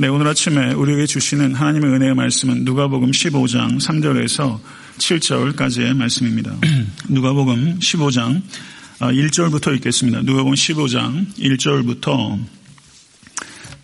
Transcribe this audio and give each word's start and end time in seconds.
네, 0.00 0.06
오늘 0.06 0.28
아침에 0.28 0.74
우리에게 0.74 1.06
주시는 1.06 1.56
하나님의 1.56 1.90
은혜의 1.90 2.14
말씀은 2.14 2.62
누가복음 2.62 3.10
15장 3.10 3.80
3절에서 3.80 4.60
7절까지의 4.96 5.96
말씀입니다. 5.96 6.54
누가복음 7.10 7.80
15장 7.80 8.40
1절부터 9.00 9.70
아, 9.70 9.74
읽겠습니다. 9.74 10.22
누가복음 10.22 10.54
15장 10.54 11.34
1절부터 11.36 12.38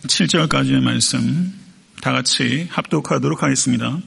7절까지의 0.07 0.79
말씀 0.79 1.53
다 2.01 2.13
같이 2.13 2.65
합독하도록 2.69 3.43
하겠습니다. 3.43 3.99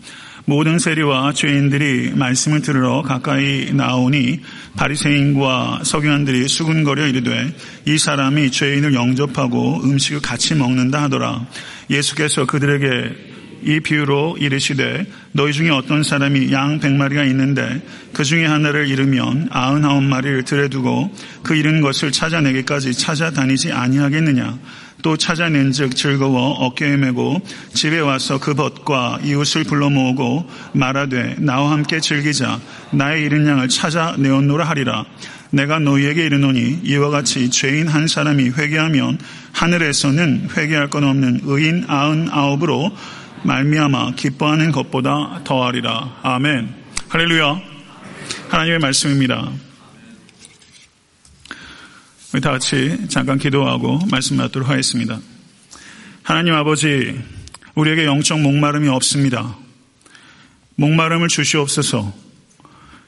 모든 0.49 0.79
세리와 0.79 1.35
죄인들이 1.35 2.13
말씀을 2.15 2.63
들으러 2.63 3.03
가까이 3.03 3.71
나오니 3.71 4.41
바리새인과 4.77 5.81
서기관들이 5.85 6.49
수군거려 6.49 7.07
이르되 7.07 7.55
이 7.85 7.99
사람이 7.99 8.51
죄인을 8.51 8.95
영접하고 8.95 9.83
음식을 9.85 10.23
같이 10.23 10.55
먹는다 10.55 11.03
하더라. 11.03 11.47
예수께서 11.91 12.47
그들에게 12.47 13.15
이 13.65 13.81
비유로 13.81 14.39
이르시되 14.41 15.05
너희 15.33 15.53
중에 15.53 15.69
어떤 15.69 16.03
사람이 16.03 16.51
양 16.51 16.81
백마리가 16.81 17.25
있는데 17.25 17.83
그 18.15 18.25
중에 18.25 18.47
하나를 18.47 18.89
잃으면 18.89 19.49
아흔아홉 19.51 20.03
마리를 20.03 20.45
들여 20.45 20.69
두고 20.69 21.15
그 21.43 21.57
잃은 21.57 21.83
것을 21.83 22.11
찾아내기까지 22.11 22.95
찾아다니지 22.95 23.73
아니하겠느냐 23.73 24.59
또 25.03 25.17
찾아낸 25.17 25.73
즉 25.73 25.95
즐거워 25.95 26.51
어깨에 26.53 26.97
메고 26.97 27.41
집에 27.73 28.01
와서 28.01 28.39
그 28.39 28.55
벗과 28.55 29.21
이웃을 29.23 29.65
불러 29.65 29.91
모으고 29.91 30.49
말하되 30.73 31.37
나와 31.39 31.71
함께 31.73 32.01
즐기자. 32.01 32.61
나의 32.91 33.25
잃은 33.25 33.47
양을 33.47 33.69
찾아 33.69 34.17
내었노라 34.19 34.65
하리라. 34.65 35.05
내가 35.51 35.79
너희에게 35.79 36.27
이르노니 36.27 36.81
이와 36.85 37.11
같이 37.11 37.51
죄인 37.51 37.89
한 37.89 38.07
사람이 38.07 38.51
회개하면 38.51 39.19
하늘에서는 39.53 40.49
회개할 40.57 40.91
건 40.91 41.05
없는 41.05 41.41
의인 41.45 41.85
아흔 41.89 42.29
아홉으로 42.31 42.91
말미암아 43.45 44.13
기뻐하는 44.17 44.73
것보다 44.73 45.41
더하리라. 45.45 46.17
아멘. 46.23 46.75
할렐루야. 47.09 47.61
하나님의 48.49 48.79
말씀입니다. 48.81 49.49
우리 52.35 52.43
다 52.43 52.51
같이 52.51 53.09
잠깐 53.09 53.39
기도하고 53.39 54.01
말씀 54.11 54.37
받도록 54.37 54.69
하겠습니다. 54.69 55.19
하나님 56.23 56.53
아버지, 56.53 57.19
우리에게 57.75 58.05
영적 58.05 58.41
목마름이 58.41 58.87
없습니다. 58.89 59.57
목마름을 60.75 61.29
주시옵소서 61.29 62.13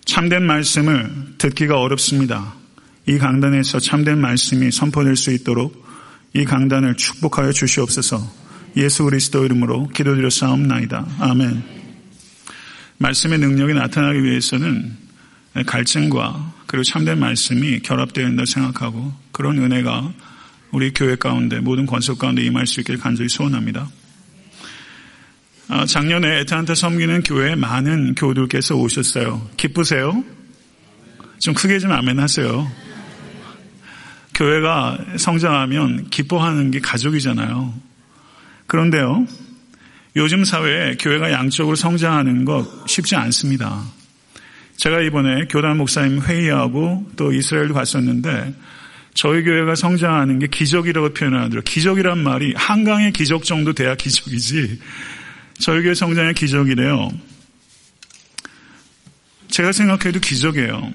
참된 0.07 0.43
말씀을 0.45 1.35
듣기가 1.37 1.81
어렵습니다. 1.81 2.55
이 3.07 3.19
강단에서 3.19 3.79
참된 3.79 4.19
말씀이 4.19 4.71
선포될 4.71 5.17
수 5.17 5.33
있도록 5.33 5.87
이 6.33 6.47
강단을 6.47 6.97
축복하여 6.97 7.53
주시옵소서 7.53 8.27
예수 8.79 9.05
그리스도 9.05 9.45
이름으로 9.45 9.89
기도드려 9.89 10.31
싸움나이다. 10.31 11.07
아멘. 11.19 11.63
말씀의 12.97 13.39
능력이 13.39 13.75
나타나기 13.75 14.25
위해서는 14.25 14.97
갈증과 15.67 16.55
그리고 16.67 16.85
참된 16.85 17.19
말씀이 17.19 17.81
결합되어 17.81 18.29
있다 18.29 18.45
생각하고 18.45 19.13
그런 19.33 19.59
은혜가 19.59 20.13
우리 20.71 20.93
교회 20.93 21.17
가운데 21.17 21.59
모든 21.61 21.87
권속 21.87 22.19
가운데 22.19 22.43
임할 22.43 22.67
수 22.67 22.81
있기를 22.81 23.01
간절히 23.01 23.29
소원합니다. 23.29 23.89
아, 25.69 25.87
작년에 25.87 26.41
에탄타 26.41 26.75
섬기는 26.75 27.23
교회에 27.23 27.55
많은 27.55 28.15
교우들께서 28.15 28.77
오셨어요. 28.77 29.49
기쁘세요? 29.57 30.25
좀 31.41 31.55
크게 31.55 31.79
좀 31.79 31.93
아멘 31.93 32.19
하세요. 32.19 32.71
교회가 34.35 34.99
성장하면 35.17 36.11
기뻐하는 36.11 36.71
게 36.71 36.81
가족이잖아요. 36.81 37.75
그런데요, 38.67 39.27
요즘 40.17 40.45
사회에 40.45 40.97
교회가 40.97 41.31
양적으로 41.33 41.77
성장하는 41.77 42.45
것 42.45 42.89
쉽지 42.89 43.17
않습니다. 43.17 43.85
제가 44.81 45.03
이번에 45.03 45.45
교단 45.51 45.77
목사님 45.77 46.23
회의하고 46.23 47.07
또 47.15 47.33
이스라엘도 47.35 47.75
갔었는데 47.75 48.55
저희 49.13 49.43
교회가 49.43 49.75
성장하는 49.75 50.39
게 50.39 50.47
기적이라고 50.47 51.13
표현하더라고요. 51.13 51.61
기적이란 51.61 52.17
말이 52.21 52.55
한강의 52.57 53.13
기적 53.13 53.45
정도 53.45 53.75
돼야 53.75 53.95
기적이지. 53.95 54.81
저희 55.59 55.83
교회 55.83 55.93
성장의 55.93 56.33
기적이래요. 56.33 57.11
제가 59.49 59.73
생각해도 59.73 60.19
기적이에요. 60.19 60.95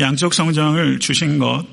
양적 0.00 0.34
성장을 0.34 0.98
주신 0.98 1.38
것, 1.38 1.64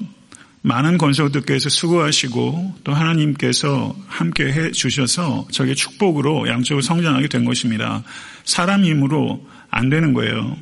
많은 0.62 1.00
권속들께서 1.00 1.70
수고하시고 1.70 2.76
또 2.84 2.94
하나님께서 2.94 3.96
함께 4.06 4.54
해 4.54 4.72
주셔서 4.72 5.48
저게 5.50 5.74
축복으로 5.74 6.48
양적으로 6.48 6.84
성장하게 6.84 7.28
된 7.28 7.44
것입니다. 7.44 8.04
사람 8.44 8.86
힘으로 8.86 9.44
안 9.78 9.90
되는 9.90 10.14
거예요. 10.14 10.58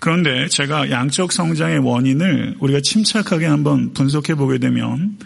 그런데 0.00 0.48
제가 0.48 0.90
양적 0.90 1.32
성장의 1.32 1.78
원인을 1.80 2.56
우리가 2.60 2.80
침착하게 2.80 3.46
한번 3.46 3.92
분석해 3.92 4.34
보게 4.34 4.58
되면 4.58 5.18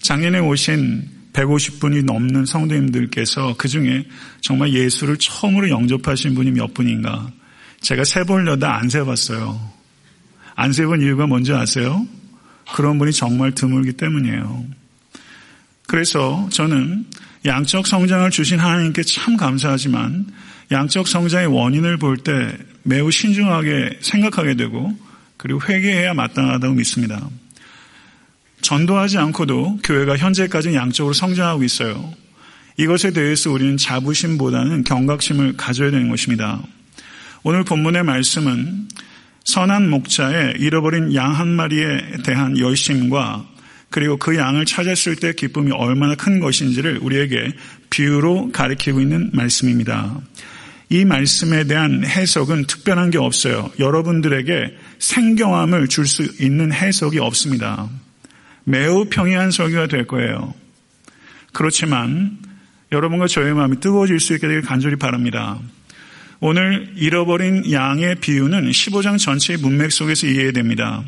작년에 0.00 0.38
오신 0.38 1.08
150분이 1.32 2.04
넘는 2.04 2.46
성도님들께서 2.46 3.56
그 3.58 3.66
중에 3.68 4.06
정말 4.40 4.72
예수를 4.72 5.16
처음으로 5.16 5.70
영접하신 5.70 6.34
분이 6.34 6.52
몇 6.52 6.72
분인가? 6.72 7.32
제가 7.80 8.04
세보려다 8.04 8.76
안 8.76 8.88
세봤어요. 8.88 9.60
안 10.54 10.72
세본 10.72 11.02
이유가 11.02 11.26
뭔지 11.26 11.52
아세요? 11.52 12.06
그런 12.74 12.98
분이 12.98 13.12
정말 13.12 13.52
드물기 13.52 13.94
때문이에요. 13.94 14.64
그래서 15.88 16.48
저는 16.52 17.06
양적 17.44 17.86
성장을 17.86 18.30
주신 18.30 18.60
하나님께 18.60 19.02
참 19.02 19.36
감사하지만 19.36 20.26
양적 20.72 21.06
성장의 21.06 21.46
원인을 21.48 21.98
볼 21.98 22.16
때 22.16 22.56
매우 22.82 23.10
신중하게 23.10 23.98
생각하게 24.00 24.54
되고 24.56 24.92
그리고 25.36 25.60
회개해야 25.62 26.14
마땅하다고 26.14 26.74
믿습니다. 26.74 27.28
전도하지 28.60 29.18
않고도 29.18 29.78
교회가 29.84 30.16
현재까지 30.16 30.74
양적으로 30.74 31.12
성장하고 31.12 31.64
있어요. 31.64 32.12
이것에 32.76 33.12
대해서 33.12 33.50
우리는 33.50 33.76
자부심보다는 33.76 34.84
경각심을 34.84 35.56
가져야 35.56 35.90
되는 35.90 36.08
것입니다. 36.08 36.62
오늘 37.42 37.64
본문의 37.64 38.04
말씀은 38.04 38.88
선한 39.44 39.90
목자의 39.90 40.54
잃어버린 40.58 41.14
양 41.14 41.32
한 41.32 41.48
마리에 41.48 41.98
대한 42.24 42.56
열심과 42.58 43.46
그리고 43.90 44.16
그 44.16 44.36
양을 44.36 44.64
찾았을 44.64 45.16
때 45.16 45.34
기쁨이 45.34 45.72
얼마나 45.72 46.14
큰 46.14 46.40
것인지를 46.40 46.98
우리에게 47.02 47.52
비유로 47.90 48.52
가리키고 48.52 49.00
있는 49.00 49.30
말씀입니다. 49.32 50.20
이 50.92 51.06
말씀에 51.06 51.64
대한 51.64 52.04
해석은 52.04 52.66
특별한 52.66 53.08
게 53.10 53.16
없어요. 53.16 53.72
여러분들에게 53.78 54.76
생경함을 54.98 55.88
줄 55.88 56.06
수 56.06 56.22
있는 56.38 56.70
해석이 56.70 57.18
없습니다. 57.18 57.88
매우 58.64 59.06
평이한 59.06 59.50
설교가 59.50 59.86
될 59.86 60.06
거예요. 60.06 60.52
그렇지만 61.54 62.36
여러분과 62.92 63.26
저의 63.26 63.54
마음이 63.54 63.80
뜨거워질 63.80 64.20
수 64.20 64.34
있게 64.34 64.46
되길 64.46 64.60
간절히 64.60 64.96
바랍니다. 64.96 65.58
오늘 66.40 66.92
잃어버린 66.96 67.72
양의 67.72 68.16
비유는 68.16 68.70
15장 68.70 69.18
전체의 69.18 69.60
문맥 69.60 69.92
속에서 69.92 70.26
이해됩니다. 70.26 71.04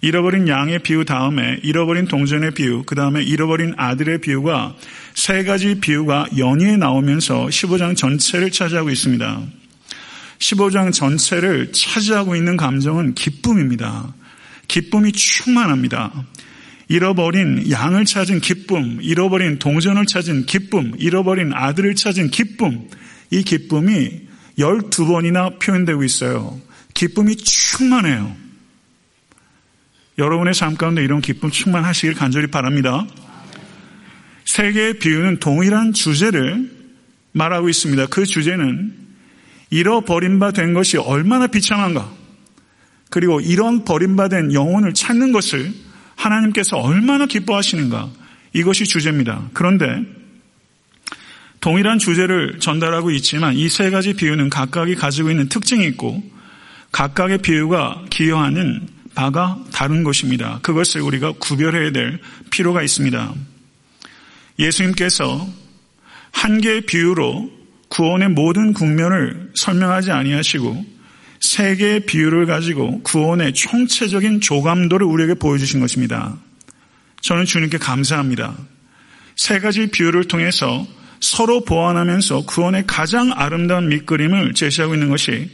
잃어버린 0.00 0.46
양의 0.46 0.80
비유 0.80 1.04
다음에 1.04 1.58
잃어버린 1.62 2.06
동전의 2.06 2.52
비유, 2.52 2.84
그 2.84 2.94
다음에 2.94 3.22
잃어버린 3.22 3.74
아들의 3.76 4.20
비유가 4.20 4.76
세 5.14 5.42
가지 5.42 5.80
비유가 5.80 6.26
연이에 6.36 6.76
나오면서 6.76 7.46
15장 7.46 7.96
전체를 7.96 8.52
차지하고 8.52 8.90
있습니다. 8.90 9.42
15장 10.38 10.92
전체를 10.92 11.72
차지하고 11.72 12.36
있는 12.36 12.56
감정은 12.56 13.14
기쁨입니다. 13.14 14.14
기쁨이 14.68 15.12
충만합니다. 15.12 16.12
잃어버린 16.88 17.70
양을 17.70 18.04
찾은 18.04 18.40
기쁨, 18.40 18.98
잃어버린 19.02 19.58
동전을 19.58 20.06
찾은 20.06 20.46
기쁨, 20.46 20.92
잃어버린 20.96 21.52
아들을 21.52 21.94
찾은 21.94 22.30
기쁨, 22.30 22.88
이 23.30 23.42
기쁨이 23.42 24.28
12번이나 24.58 25.58
표현되고 25.58 26.02
있어요. 26.04 26.60
기쁨이 26.94 27.36
충만해요. 27.36 28.47
여러분의 30.18 30.52
삶 30.54 30.76
가운데 30.76 31.02
이런 31.02 31.20
기쁨 31.20 31.50
충만하시길 31.50 32.14
간절히 32.14 32.48
바랍니다. 32.48 33.06
세 34.44 34.72
개의 34.72 34.98
비유는 34.98 35.38
동일한 35.38 35.92
주제를 35.92 36.70
말하고 37.32 37.68
있습니다. 37.68 38.06
그 38.06 38.26
주제는 38.26 38.94
잃어버린 39.70 40.38
바 40.38 40.50
된 40.50 40.74
것이 40.74 40.96
얼마나 40.96 41.46
비참한가. 41.46 42.10
그리고 43.10 43.40
이런 43.40 43.84
버림받은 43.84 44.54
영혼을 44.54 44.92
찾는 44.92 45.32
것을 45.32 45.72
하나님께서 46.16 46.78
얼마나 46.78 47.26
기뻐하시는가. 47.26 48.10
이것이 48.54 48.86
주제입니다. 48.86 49.50
그런데 49.52 49.86
동일한 51.60 51.98
주제를 51.98 52.58
전달하고 52.60 53.10
있지만 53.12 53.54
이 53.54 53.68
세 53.68 53.90
가지 53.90 54.14
비유는 54.14 54.50
각각이 54.50 54.94
가지고 54.94 55.30
있는 55.30 55.48
특징이 55.48 55.86
있고 55.88 56.22
각각의 56.92 57.38
비유가 57.38 58.02
기여하는 58.10 58.88
바가 59.18 59.58
다른 59.72 60.04
것입니다. 60.04 60.60
그것을 60.62 61.00
우리가 61.00 61.32
구별해야 61.40 61.90
될 61.90 62.20
필요가 62.50 62.84
있습니다. 62.84 63.34
예수님께서 64.60 65.44
한 66.30 66.60
개의 66.60 66.82
비유로 66.82 67.50
구원의 67.88 68.28
모든 68.28 68.72
국면을 68.72 69.50
설명하지 69.56 70.12
아니하시고 70.12 70.86
세 71.40 71.74
개의 71.74 72.06
비유를 72.06 72.46
가지고 72.46 73.02
구원의 73.02 73.54
총체적인 73.54 74.40
조감도를 74.40 75.04
우리에게 75.04 75.34
보여주신 75.34 75.80
것입니다. 75.80 76.36
저는 77.20 77.44
주님께 77.44 77.78
감사합니다. 77.78 78.56
세 79.34 79.58
가지 79.58 79.88
비유를 79.90 80.28
통해서 80.28 80.86
서로 81.20 81.64
보완하면서 81.64 82.42
구원의 82.42 82.84
가장 82.86 83.32
아름다운 83.34 83.88
밑그림을 83.88 84.54
제시하고 84.54 84.94
있는 84.94 85.08
것이 85.08 85.50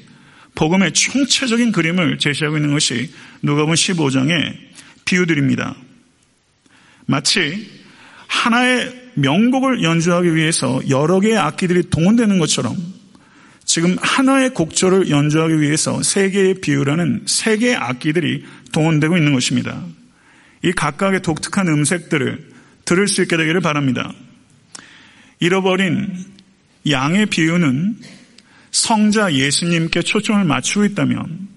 복음의 0.54 0.92
총체적인 0.92 1.72
그림을 1.72 2.18
제시하고 2.18 2.56
있는 2.56 2.72
것이 2.72 3.12
누가복음 3.42 3.74
15장의 3.74 4.56
비유들입니다. 5.04 5.74
마치 7.06 7.70
하나의 8.26 9.10
명곡을 9.14 9.82
연주하기 9.82 10.34
위해서 10.34 10.80
여러 10.88 11.20
개의 11.20 11.36
악기들이 11.36 11.90
동원되는 11.90 12.38
것처럼 12.38 12.76
지금 13.64 13.96
하나의 14.00 14.50
곡조를 14.50 15.10
연주하기 15.10 15.60
위해서 15.60 16.02
세 16.02 16.30
개의 16.30 16.60
비유라는 16.60 17.24
세 17.26 17.56
개의 17.56 17.76
악기들이 17.76 18.44
동원되고 18.72 19.16
있는 19.16 19.32
것입니다. 19.32 19.82
이 20.62 20.72
각각의 20.72 21.22
독특한 21.22 21.68
음색들을 21.68 22.54
들을 22.84 23.08
수 23.08 23.22
있게 23.22 23.36
되기를 23.36 23.60
바랍니다. 23.60 24.12
잃어버린 25.40 26.08
양의 26.88 27.26
비유는 27.26 27.98
성자 28.74 29.34
예수님께 29.34 30.02
초점을 30.02 30.42
맞추고 30.44 30.84
있다면 30.84 31.48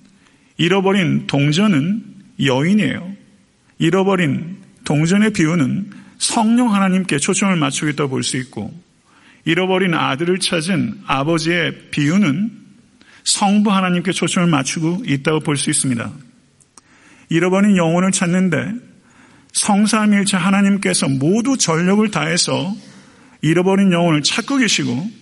잃어버린 0.57 1.25
동전은 1.25 2.03
여인이에요. 2.43 3.11
잃어버린 3.79 4.57
동전의 4.85 5.33
비유는 5.33 5.89
성령 6.19 6.73
하나님께 6.75 7.17
초점을 7.17 7.55
맞추고 7.55 7.89
있다고 7.89 8.09
볼 8.11 8.23
수 8.23 8.37
있고 8.37 8.71
잃어버린 9.45 9.95
아들을 9.95 10.37
찾은 10.39 11.01
아버지의 11.07 11.89
비유는 11.89 12.51
성부 13.23 13.71
하나님께 13.71 14.11
초점을 14.11 14.47
맞추고 14.47 15.03
있다고 15.07 15.39
볼 15.39 15.57
수 15.57 15.71
있습니다. 15.71 16.11
잃어버린 17.29 17.77
영혼을 17.77 18.11
찾는데 18.11 18.73
성삼일체 19.53 20.37
하나님께서 20.37 21.07
모두 21.07 21.57
전력을 21.57 22.09
다해서 22.11 22.75
잃어버린 23.41 23.91
영혼을 23.91 24.21
찾고 24.21 24.57
계시고 24.57 25.16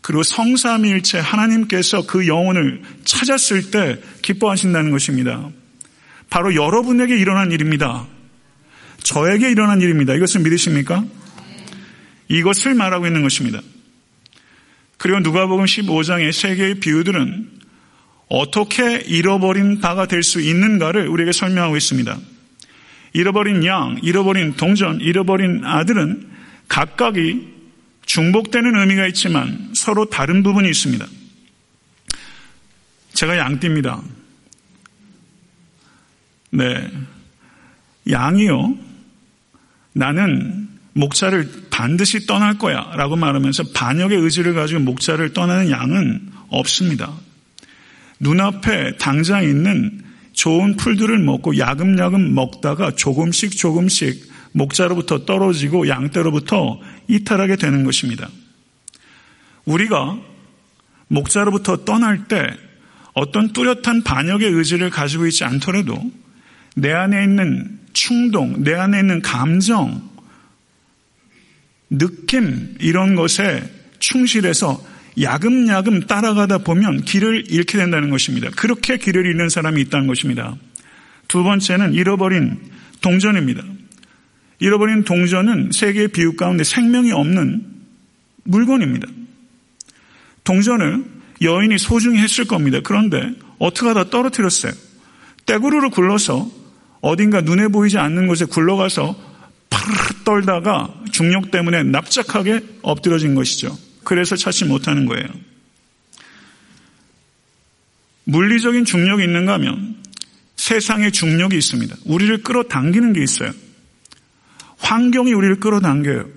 그리고 0.00 0.22
성삼일체 0.22 1.18
하나님께서 1.18 2.06
그 2.06 2.26
영혼을 2.26 2.82
찾았을 3.04 3.70
때 3.70 4.00
기뻐하신다는 4.22 4.90
것입니다. 4.90 5.50
바로 6.30 6.54
여러분에게 6.54 7.18
일어난 7.18 7.52
일입니다. 7.52 8.06
저에게 9.02 9.50
일어난 9.50 9.80
일입니다. 9.80 10.14
이것을 10.14 10.40
믿으십니까? 10.42 11.04
이것을 12.28 12.74
말하고 12.74 13.06
있는 13.06 13.22
것입니다. 13.22 13.60
그리고 14.96 15.20
누가복음 15.20 15.64
15장의 15.64 16.32
세 16.32 16.54
개의 16.54 16.74
비유들은 16.76 17.50
어떻게 18.28 18.98
잃어버린 19.00 19.80
바가 19.80 20.06
될 20.06 20.22
수 20.22 20.40
있는가를 20.40 21.08
우리에게 21.08 21.32
설명하고 21.32 21.76
있습니다. 21.76 22.16
잃어버린 23.12 23.64
양, 23.64 23.98
잃어버린 24.02 24.54
동전, 24.54 25.00
잃어버린 25.00 25.64
아들은 25.64 26.28
각각이 26.68 27.59
중복되는 28.10 28.74
의미가 28.74 29.06
있지만 29.08 29.70
서로 29.72 30.10
다른 30.10 30.42
부분이 30.42 30.68
있습니다. 30.68 31.06
제가 33.12 33.38
양띠입니다. 33.38 34.02
네. 36.50 36.90
양이요. 38.10 38.76
나는 39.92 40.68
목자를 40.94 41.68
반드시 41.70 42.26
떠날 42.26 42.58
거야 42.58 42.90
라고 42.96 43.14
말하면서 43.14 43.70
반역의 43.74 44.18
의지를 44.18 44.54
가지고 44.54 44.80
목자를 44.80 45.32
떠나는 45.32 45.70
양은 45.70 46.32
없습니다. 46.48 47.12
눈앞에 48.18 48.96
당장 48.96 49.44
있는 49.44 50.02
좋은 50.32 50.76
풀들을 50.76 51.16
먹고 51.20 51.58
야금야금 51.58 52.34
먹다가 52.34 52.96
조금씩 52.96 53.56
조금씩 53.56 54.28
목자로부터 54.52 55.24
떨어지고 55.24 55.88
양떼로부터 55.88 56.80
이탈하게 57.08 57.56
되는 57.56 57.84
것입니다. 57.84 58.28
우리가 59.64 60.18
목자로부터 61.08 61.84
떠날 61.84 62.28
때 62.28 62.56
어떤 63.12 63.52
뚜렷한 63.52 64.02
반역의 64.02 64.50
의지를 64.50 64.90
가지고 64.90 65.26
있지 65.26 65.44
않더라도 65.44 66.00
내 66.76 66.92
안에 66.92 67.22
있는 67.24 67.78
충동, 67.92 68.62
내 68.62 68.74
안에 68.74 69.00
있는 69.00 69.20
감정, 69.20 70.08
느낌, 71.90 72.76
이런 72.80 73.16
것에 73.16 73.62
충실해서 73.98 74.80
야금야금 75.20 76.06
따라가다 76.06 76.58
보면 76.58 77.02
길을 77.02 77.50
잃게 77.50 77.78
된다는 77.78 78.10
것입니다. 78.10 78.48
그렇게 78.56 78.96
길을 78.96 79.26
잃는 79.26 79.48
사람이 79.48 79.80
있다는 79.82 80.06
것입니다. 80.06 80.56
두 81.26 81.42
번째는 81.42 81.94
잃어버린 81.94 82.58
동전입니다. 83.00 83.62
잃어버린 84.60 85.04
동전은 85.04 85.70
세계의 85.72 86.08
비유 86.08 86.36
가운데 86.36 86.64
생명이 86.64 87.12
없는 87.12 87.66
물건입니다. 88.44 89.08
동전을 90.44 91.04
여인이 91.42 91.78
소중히 91.78 92.18
했을 92.18 92.44
겁니다. 92.44 92.80
그런데 92.84 93.32
어떻게 93.58 93.88
하다 93.88 94.10
떨어뜨렸어요. 94.10 94.72
떼구르를 95.46 95.90
굴러서 95.90 96.50
어딘가 97.00 97.40
눈에 97.40 97.68
보이지 97.68 97.98
않는 97.98 98.26
곳에 98.26 98.44
굴러가서 98.44 99.16
파르르 99.70 100.24
떨다가 100.24 100.94
중력 101.12 101.50
때문에 101.50 101.82
납작하게 101.84 102.60
엎드려진 102.82 103.34
것이죠. 103.34 103.76
그래서 104.04 104.36
찾지 104.36 104.66
못하는 104.66 105.06
거예요. 105.06 105.26
물리적인 108.24 108.84
중력이 108.84 109.24
있는가 109.24 109.54
하면 109.54 109.96
세상의 110.56 111.12
중력이 111.12 111.56
있습니다. 111.56 111.96
우리를 112.04 112.42
끌어당기는 112.42 113.14
게 113.14 113.22
있어요. 113.22 113.52
환경이 114.80 115.32
우리를 115.32 115.60
끌어당겨요. 115.60 116.28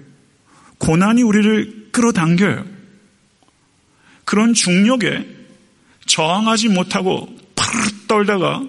고난이 0.77 1.23
우리를 1.23 1.89
끌어당겨요. 1.91 2.65
그런 4.25 4.53
중력에 4.53 5.27
저항하지 6.05 6.69
못하고 6.69 7.35
파르르 7.55 7.89
떨다가 8.07 8.63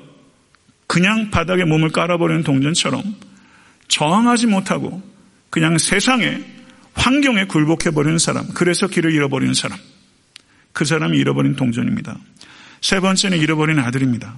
그냥 0.86 1.30
바닥에 1.30 1.64
몸을 1.64 1.90
깔아버리는 1.90 2.42
동전처럼 2.44 3.02
저항하지 3.88 4.46
못하고 4.46 5.02
그냥 5.50 5.78
세상에 5.78 6.44
환경에 6.94 7.46
굴복해버리는 7.46 8.18
사람, 8.18 8.48
그래서 8.54 8.86
길을 8.86 9.12
잃어버리는 9.12 9.52
사람. 9.54 9.78
그 10.72 10.84
사람이 10.84 11.18
잃어버린 11.18 11.56
동전입니다. 11.56 12.16
세 12.80 13.00
번째는 13.00 13.38
잃어버린 13.38 13.78
아들입니다. 13.78 14.36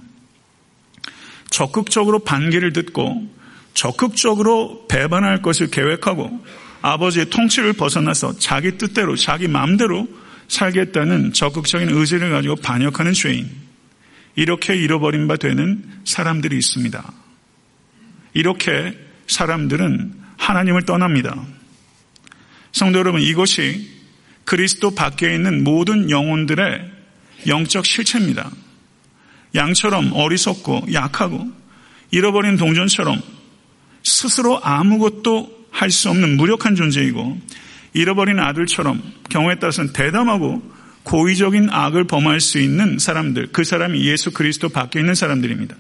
적극적으로 1.51 2.21
반기를 2.21 2.73
듣고 2.73 3.29
적극적으로 3.77 4.87
배반할 4.89 5.43
것을 5.43 5.71
계획하고 5.71 6.45
아버지의 6.81 7.29
통치를 7.31 7.75
벗어나서 7.75 8.39
자기 8.39 8.79
뜻대로 8.79 9.17
자기 9.17 9.49
마음대로 9.49 10.09
살겠다는 10.49 11.35
적극적인 11.35 11.91
의지를 11.91 12.31
가지고 12.31 12.57
반역하는 12.57 13.13
죄인. 13.13 13.49
이렇게 14.35 14.75
잃어버린 14.75 15.29
바 15.29 15.37
되는 15.37 15.85
사람들이 16.05 16.57
있습니다. 16.57 17.13
이렇게 18.33 18.99
사람들은 19.27 20.15
하나님을 20.39 20.85
떠납니다. 20.85 21.37
성도 22.73 22.99
여러분, 22.99 23.21
이것이 23.21 23.91
그리스도 24.45 24.95
밖에 24.95 25.35
있는 25.35 25.65
모든 25.65 26.11
영혼들의 26.11 26.93
영적 27.47 27.85
실체입니다. 27.85 28.51
양처럼 29.55 30.13
어리석고 30.13 30.87
약하고 30.93 31.51
잃어버린 32.11 32.57
동전처럼 32.57 33.36
스스로 34.07 34.61
아무것도 34.63 35.57
할 35.71 35.91
수 35.91 36.09
없는 36.09 36.37
무력한 36.37 36.75
존재이고 36.75 37.39
잃어버린 37.93 38.39
아들처럼 38.39 39.03
경우에 39.29 39.57
따라서는 39.57 39.93
대담하고 39.93 40.63
고의적인 41.03 41.69
악을 41.71 42.05
범할 42.05 42.41
수 42.41 42.59
있는 42.59 42.99
사람들, 42.99 43.49
그 43.53 43.63
사람이 43.63 44.05
예수 44.07 44.31
그리스도 44.33 44.69
밖에 44.71 45.01
있는 45.01 45.15
사람들입니다. 45.15 45.77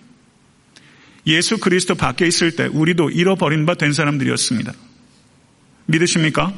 예수 1.28 1.58
그리스도 1.58 1.94
밖에 1.94 2.26
있을 2.26 2.54
때 2.56 2.66
우리도 2.66 3.10
잃어버린 3.10 3.64
바 3.64 3.74
된 3.74 3.92
사람들이었습니다. 3.92 4.72
믿으십니까? 5.86 6.52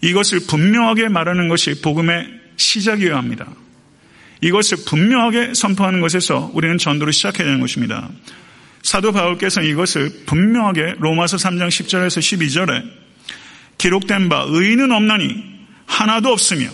이것을 0.00 0.40
분명하게 0.48 1.08
말하는 1.08 1.48
것이 1.48 1.80
복음의 1.80 2.26
시작이어야 2.56 3.16
합니다. 3.16 3.46
이것을 4.40 4.78
분명하게 4.86 5.54
선포하는 5.54 6.00
것에서 6.00 6.50
우리는 6.54 6.76
전도를 6.76 7.12
시작해야 7.12 7.46
하는 7.46 7.60
것입니다. 7.60 8.10
사도 8.82 9.12
바울께서는 9.12 9.68
이것을 9.68 10.24
분명하게 10.26 10.96
로마서 10.98 11.36
3장 11.36 11.68
10절에서 11.68 12.18
12절에 12.18 12.84
기록된 13.78 14.28
바 14.28 14.44
의인은 14.48 14.92
없나니 14.92 15.42
하나도 15.86 16.30
없으며 16.30 16.68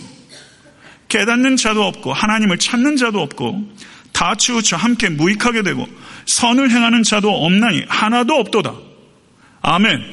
깨닫는 1.07 1.55
자도 1.57 1.83
없고 1.83 2.13
하나님을 2.13 2.57
찾는 2.57 2.97
자도 2.97 3.21
없고 3.21 3.73
다 4.11 4.35
치우쳐 4.35 4.75
함께 4.75 5.09
무익하게 5.09 5.63
되고 5.63 5.87
선을 6.25 6.71
행하는 6.71 7.03
자도 7.03 7.29
없나니 7.45 7.85
하나도 7.87 8.35
없도다. 8.35 8.75
아멘. 9.61 10.03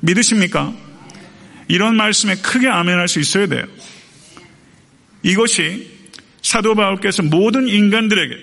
믿으십니까? 0.00 0.72
이런 1.68 1.96
말씀에 1.96 2.36
크게 2.36 2.68
아멘할 2.68 3.08
수 3.08 3.20
있어야 3.20 3.46
돼요. 3.46 3.64
이것이 5.22 5.90
사도 6.42 6.74
바울께서 6.74 7.22
모든 7.22 7.68
인간들에게 7.68 8.36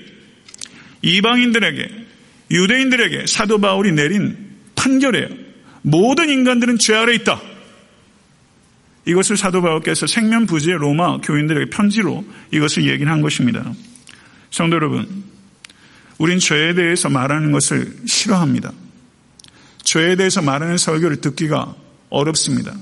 이방인들에게 1.02 2.09
유대인들에게 2.52 3.26
사도 3.28 3.60
바울이 3.60 3.92
내린 3.92 4.56
판결이에요. 4.76 5.28
모든 5.82 6.30
인간들은 6.30 6.78
죄 6.80 6.96
아래 6.96 7.14
있다. 7.16 7.42
이것을 9.06 9.38
사도 9.38 9.62
바울께서 9.62 10.08
생면부지의 10.08 10.78
로마 10.78 11.20
교인들에게 11.22 11.70
편지로 11.70 12.26
이것을 12.52 12.88
얘기를 12.88 13.12
한 13.12 13.22
것입니다. 13.22 13.74
성도 14.52 14.76
여러분, 14.76 15.24
우린 16.18 16.40
죄에 16.40 16.74
대해서 16.74 17.10
말하는 17.10 17.52
것을 17.52 17.92
싫어합니다. 18.06 18.72
죄에 19.84 20.16
대해서 20.16 20.42
말하는 20.42 20.78
설교를 20.78 21.22
듣기가 21.22 21.76
어렵습니다. 22.10 22.76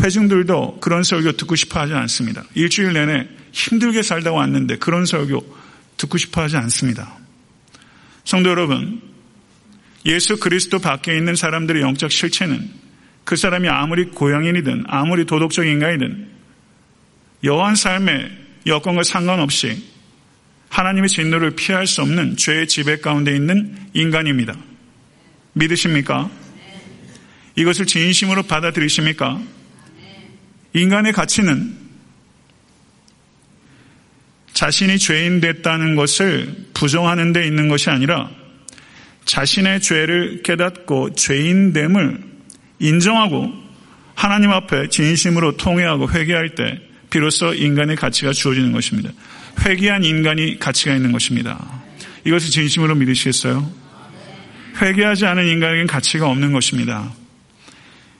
회중들도 0.00 0.78
그런 0.80 1.02
설교 1.02 1.32
듣고 1.32 1.56
싶어 1.56 1.80
하지 1.80 1.92
않습니다. 1.92 2.44
일주일 2.54 2.92
내내 2.92 3.28
힘들게 3.52 4.02
살다 4.02 4.32
왔는데 4.32 4.78
그런 4.78 5.04
설교 5.04 5.44
듣고 5.98 6.16
싶어 6.16 6.42
하지 6.42 6.56
않습니다. 6.56 7.19
성도 8.24 8.50
여러분, 8.50 9.00
예수 10.06 10.38
그리스도 10.38 10.78
밖에 10.78 11.16
있는 11.16 11.34
사람들의 11.34 11.82
영적 11.82 12.10
실체는 12.10 12.70
그 13.24 13.36
사람이 13.36 13.68
아무리 13.68 14.06
고향인이든 14.06 14.84
아무리 14.88 15.24
도덕적 15.24 15.66
인간이든 15.66 16.28
여한 17.44 17.74
삶의 17.74 18.30
여건과 18.66 19.02
상관없이 19.02 19.84
하나님의 20.68 21.08
진노를 21.08 21.56
피할 21.56 21.86
수 21.86 22.02
없는 22.02 22.36
죄의 22.36 22.68
지배 22.68 22.98
가운데 22.98 23.34
있는 23.34 23.76
인간입니다. 23.92 24.56
믿으십니까? 25.52 26.30
이것을 27.56 27.86
진심으로 27.86 28.44
받아들이십니까? 28.44 29.40
인간의 30.72 31.12
가치는 31.12 31.76
자신이 34.60 34.98
죄인 34.98 35.40
됐다는 35.40 35.94
것을 35.94 36.54
부정하는 36.74 37.32
데 37.32 37.46
있는 37.46 37.68
것이 37.68 37.88
아니라 37.88 38.28
자신의 39.24 39.80
죄를 39.80 40.42
깨닫고 40.42 41.14
죄인됨을 41.14 42.22
인정하고 42.78 43.54
하나님 44.14 44.50
앞에 44.50 44.90
진심으로 44.90 45.56
통회하고 45.56 46.10
회개할 46.10 46.54
때 46.56 46.78
비로소 47.08 47.54
인간의 47.54 47.96
가치가 47.96 48.34
주어지는 48.34 48.72
것입니다. 48.72 49.08
회개한 49.64 50.04
인간이 50.04 50.58
가치가 50.58 50.94
있는 50.94 51.10
것입니다. 51.10 51.82
이것을 52.26 52.50
진심으로 52.50 52.96
믿으시겠어요? 52.96 53.66
회개하지 54.82 55.24
않은 55.24 55.46
인간에게는 55.46 55.86
가치가 55.86 56.28
없는 56.28 56.52
것입니다. 56.52 57.10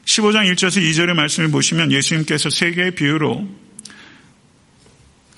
15장 0.07 0.51
1절에서 0.51 0.81
2절의 0.81 1.13
말씀을 1.13 1.51
보시면 1.51 1.93
예수님께서 1.93 2.49
세 2.49 2.71
개의 2.71 2.93
비유로 2.93 3.47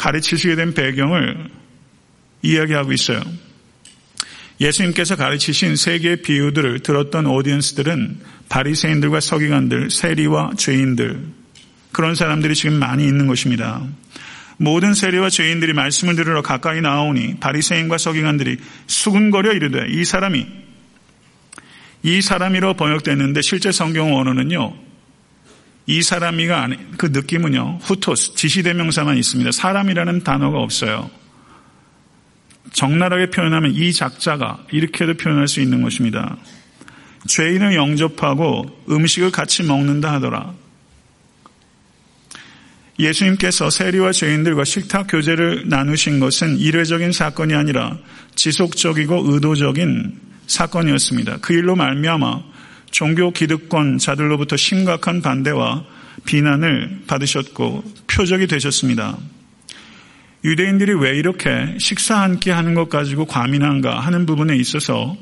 가르치시게 0.03 0.57
된 0.57 0.75
배경을 0.75 1.49
이야기하고 2.43 2.93
있어요. 2.93 3.23
예수님께서 4.61 5.15
가르치신 5.15 5.77
세 5.77 5.99
개의 5.99 6.23
비유들을 6.23 6.81
들었던 6.81 7.27
오디언스들은 7.27 8.19
바리새인들과 8.49 9.21
서기관들, 9.21 9.91
세리와 9.91 10.55
죄인들 10.59 11.25
그런 11.93 12.17
사람들이 12.17 12.55
지금 12.57 12.79
많이 12.79 13.05
있는 13.05 13.29
것입니다. 13.29 13.87
모든 14.57 14.93
세리와 14.93 15.31
죄인들이 15.31 15.73
말씀을 15.73 16.17
들으러 16.17 16.43
가까이 16.43 16.81
나오니 16.81 17.39
바리새인과 17.39 17.99
서기관들이 17.99 18.57
수근거려 18.89 19.53
이르되 19.53 19.87
이 19.89 20.05
사람이 20.05 20.47
이 22.05 22.21
사람이로 22.21 22.75
번역됐는데 22.75 23.41
실제 23.43 23.71
성경 23.71 24.15
원어는요. 24.15 24.92
이 25.87 26.03
사람이가 26.03 26.69
그 26.97 27.07
느낌은요. 27.07 27.81
후토스, 27.83 28.35
지시대명사만 28.35 29.17
있습니다. 29.17 29.51
사람이라는 29.53 30.23
단어가 30.23 30.59
없어요. 30.59 31.11
적나라하게 32.73 33.31
표현하면 33.31 33.75
이 33.75 33.93
작자가 33.93 34.65
이렇게도 34.71 35.15
표현할 35.15 35.49
수 35.49 35.61
있는 35.61 35.83
것입니다. 35.83 36.37
죄인을 37.27 37.75
영접하고 37.75 38.85
음식을 38.89 39.31
같이 39.31 39.63
먹는다 39.63 40.13
하더라. 40.15 40.55
예수님께서 42.99 43.71
세리와 43.71 44.13
죄인들과 44.13 44.65
식탁 44.65 45.07
교제를 45.09 45.69
나누신 45.69 46.21
것은 46.21 46.59
이례적인 46.59 47.13
사건이 47.13 47.55
아니라 47.55 47.99
지속적이고 48.35 49.33
의도적인 49.33 50.21
사건이었습니다. 50.47 51.39
그 51.39 51.55
일로 51.55 51.75
말미암아 51.75 52.52
종교 52.93 53.33
기득권 53.33 53.99
자들로부터 53.99 54.57
심각한 54.57 55.23
반대와 55.23 55.85
비난을 56.25 57.03
받으셨고 57.09 57.83
표적이 58.07 58.47
되셨습니다. 58.47 59.19
유대인들이 60.45 60.93
왜 60.95 61.17
이렇게 61.17 61.77
식사 61.79 62.21
한 62.21 62.39
끼 62.39 62.51
하는 62.51 62.75
것 62.75 62.89
가지고 62.89 63.25
과민한가 63.25 63.99
하는 63.99 64.27
부분에 64.27 64.57
있어서 64.57 65.17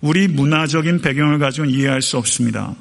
우리 0.00 0.28
문화적인 0.28 1.00
배경을 1.00 1.38
가지고 1.38 1.66
이해할 1.66 2.00
수 2.00 2.16
없습니다. 2.16 2.74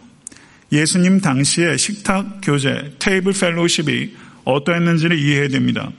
예수님 0.72 1.22
당시에 1.22 1.78
식탁 1.78 2.42
교제, 2.44 2.94
테이블 3.00 3.34
펠로십이 3.34 4.14
어떠했는지를 4.44 5.18
이해해야 5.18 5.48
됩니다. 5.48 5.92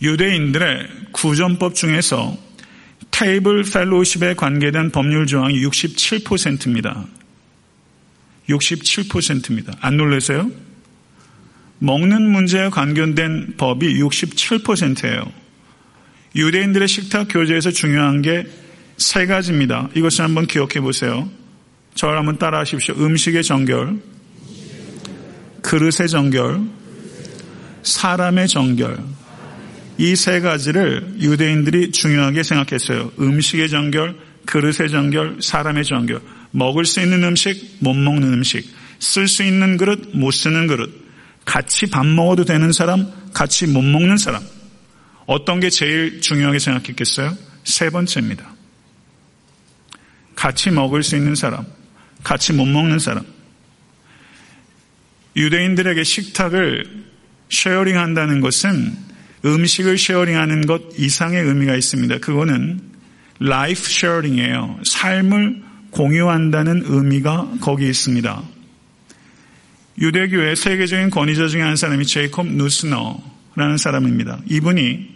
유대인들의 0.00 0.88
구전법 1.12 1.74
중에서 1.74 2.36
테이블 3.12 3.62
펠로십에 3.62 4.34
관계된 4.34 4.90
법률 4.90 5.26
조항이 5.26 5.64
67%입니다. 5.64 7.06
67%입니다. 8.48 9.72
안 9.80 9.96
놀라세요? 9.96 10.50
먹는 11.78 12.28
문제에 12.30 12.68
관련된 12.68 13.54
법이 13.56 14.00
67%예요. 14.00 15.32
유대인들의 16.34 16.88
식탁 16.88 17.28
교제에서 17.28 17.70
중요한 17.70 18.22
게 18.22 18.62
세 19.02 19.26
가지입니다. 19.26 19.88
이것을 19.94 20.24
한번 20.24 20.46
기억해 20.46 20.80
보세요. 20.80 21.28
저를 21.94 22.18
한번 22.18 22.38
따라 22.38 22.60
하십시오. 22.60 22.94
음식의 22.94 23.42
정결, 23.42 24.00
그릇의 25.62 26.08
정결, 26.08 26.62
사람의 27.82 28.48
정결. 28.48 28.98
이 30.02 30.16
세 30.16 30.40
가지를 30.40 31.14
유대인들이 31.20 31.92
중요하게 31.92 32.42
생각했어요. 32.42 33.12
음식의 33.20 33.70
정결, 33.70 34.16
그릇의 34.46 34.90
정결, 34.90 35.38
사람의 35.40 35.84
정결. 35.84 36.20
먹을 36.50 36.84
수 36.84 37.00
있는 37.00 37.22
음식, 37.22 37.76
못 37.78 37.94
먹는 37.94 38.32
음식. 38.32 38.68
쓸 38.98 39.28
수 39.28 39.44
있는 39.44 39.76
그릇, 39.76 40.10
못 40.12 40.32
쓰는 40.32 40.66
그릇. 40.66 40.90
같이 41.44 41.86
밥 41.86 42.04
먹어도 42.04 42.44
되는 42.44 42.72
사람, 42.72 43.06
같이 43.32 43.68
못 43.68 43.82
먹는 43.82 44.16
사람. 44.16 44.42
어떤 45.26 45.60
게 45.60 45.70
제일 45.70 46.20
중요하게 46.20 46.58
생각했겠어요? 46.58 47.36
세 47.62 47.88
번째입니다. 47.90 48.44
같이 50.34 50.72
먹을 50.72 51.04
수 51.04 51.14
있는 51.14 51.36
사람, 51.36 51.64
같이 52.24 52.52
못 52.52 52.66
먹는 52.66 52.98
사람. 52.98 53.24
유대인들에게 55.36 56.02
식탁을 56.02 57.04
sharing 57.50 57.96
한다는 57.98 58.40
것은 58.40 59.11
음식을 59.44 59.98
sharing하는 59.98 60.66
것 60.66 60.82
이상의 60.98 61.42
의미가 61.42 61.74
있습니다. 61.74 62.18
그거는 62.18 62.80
life 63.40 63.80
sharing이에요. 63.80 64.80
삶을 64.84 65.62
공유한다는 65.90 66.84
의미가 66.86 67.54
거기 67.60 67.88
있습니다. 67.88 68.42
유대교의 69.98 70.56
세계적인 70.56 71.10
권위자 71.10 71.48
중에 71.48 71.62
한 71.62 71.76
사람이 71.76 72.06
제이콥 72.06 72.46
누스너라는 72.46 73.76
사람입니다. 73.78 74.40
이분이 74.48 75.12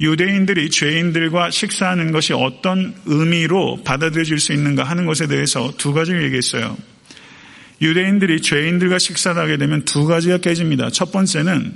유대인들이 0.00 0.70
죄인들과 0.70 1.50
식사하는 1.50 2.12
것이 2.12 2.32
어떤 2.32 2.94
의미로 3.06 3.82
받아들여질 3.84 4.40
수 4.40 4.52
있는가 4.52 4.82
하는 4.84 5.06
것에 5.06 5.26
대해서 5.28 5.72
두 5.78 5.92
가지를 5.92 6.24
얘기했어요. 6.24 6.76
유대인들이 7.80 8.42
죄인들과 8.42 8.98
식사를 8.98 9.40
하게 9.40 9.56
되면 9.56 9.84
두 9.84 10.04
가지가 10.06 10.38
깨집니다. 10.38 10.90
첫 10.90 11.12
번째는 11.12 11.72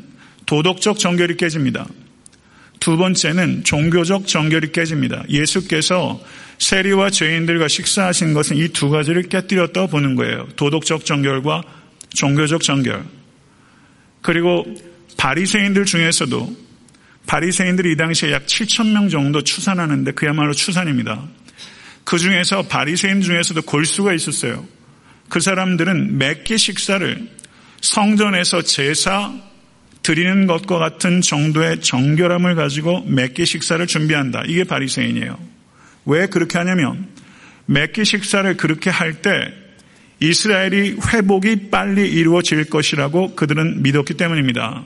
도덕적 0.48 0.98
정결이 0.98 1.36
깨집니다. 1.36 1.86
두 2.80 2.96
번째는 2.96 3.64
종교적 3.64 4.26
정결이 4.26 4.72
깨집니다. 4.72 5.22
예수께서 5.28 6.20
세리와 6.58 7.10
죄인들과 7.10 7.68
식사하신 7.68 8.32
것은 8.32 8.56
이 8.56 8.68
두 8.68 8.88
가지를 8.88 9.24
깨뜨렸다고 9.24 9.88
보는 9.88 10.14
거예요. 10.16 10.48
도덕적 10.56 11.04
정결과 11.04 11.62
종교적 12.14 12.62
정결. 12.62 13.04
그리고 14.22 14.64
바리새인들 15.18 15.84
중에서도 15.84 16.56
바리새인들이 17.26 17.92
이 17.92 17.96
당시에 17.96 18.32
약 18.32 18.46
7천 18.46 18.92
명 18.92 19.10
정도 19.10 19.42
추산하는데 19.42 20.12
그야말로 20.12 20.54
추산입니다. 20.54 21.28
그 22.04 22.16
중에서 22.18 22.62
바리새인 22.62 23.20
중에서도 23.20 23.60
골수가 23.62 24.14
있었어요. 24.14 24.66
그 25.28 25.40
사람들은 25.40 26.16
몇 26.16 26.44
개 26.44 26.56
식사를 26.56 27.28
성전에서 27.82 28.62
제사 28.62 29.34
드리는 30.02 30.46
것과 30.46 30.78
같은 30.78 31.20
정도의 31.20 31.80
정결함을 31.80 32.54
가지고 32.54 33.02
몇개 33.06 33.44
식사를 33.44 33.86
준비한다. 33.86 34.44
이게 34.46 34.64
바리새인이에요. 34.64 35.38
왜 36.06 36.26
그렇게 36.26 36.58
하냐면 36.58 37.08
몇개 37.66 38.04
식사를 38.04 38.56
그렇게 38.56 38.90
할 38.90 39.20
때 39.20 39.52
이스라엘이 40.20 40.96
회복이 41.12 41.70
빨리 41.70 42.10
이루어질 42.10 42.64
것이라고 42.64 43.36
그들은 43.36 43.82
믿었기 43.82 44.14
때문입니다. 44.14 44.84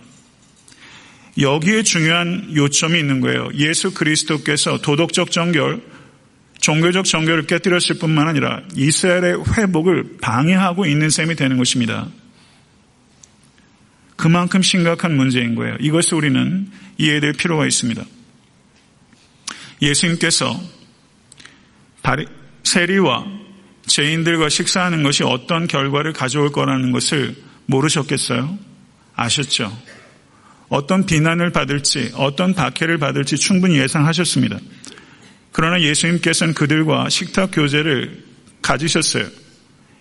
여기에 1.38 1.82
중요한 1.84 2.54
요점이 2.54 2.98
있는 2.98 3.20
거예요. 3.20 3.48
예수 3.54 3.94
그리스도께서 3.94 4.82
도덕적 4.82 5.30
정결, 5.30 5.80
종교적 6.60 7.06
정결을 7.06 7.46
깨뜨렸을 7.46 7.98
뿐만 7.98 8.28
아니라 8.28 8.60
이스라엘의 8.76 9.42
회복을 9.56 10.18
방해하고 10.20 10.84
있는 10.84 11.08
셈이 11.08 11.34
되는 11.34 11.56
것입니다. 11.56 12.08
그만큼 14.22 14.62
심각한 14.62 15.16
문제인 15.16 15.56
거예요. 15.56 15.76
이것을 15.80 16.14
우리는 16.14 16.70
이해될 16.96 17.32
필요가 17.32 17.66
있습니다. 17.66 18.04
예수님께서 19.82 20.62
세리와 22.62 23.26
죄인들과 23.88 24.48
식사하는 24.48 25.02
것이 25.02 25.24
어떤 25.24 25.66
결과를 25.66 26.12
가져올 26.12 26.52
거라는 26.52 26.92
것을 26.92 27.34
모르셨겠어요? 27.66 28.56
아셨죠? 29.16 29.76
어떤 30.68 31.04
비난을 31.04 31.50
받을지, 31.50 32.12
어떤 32.14 32.54
박해를 32.54 32.98
받을지 32.98 33.36
충분히 33.36 33.76
예상하셨습니다. 33.78 34.56
그러나 35.50 35.82
예수님께서는 35.82 36.54
그들과 36.54 37.08
식탁 37.08 37.50
교제를 37.52 38.22
가지셨어요. 38.62 39.26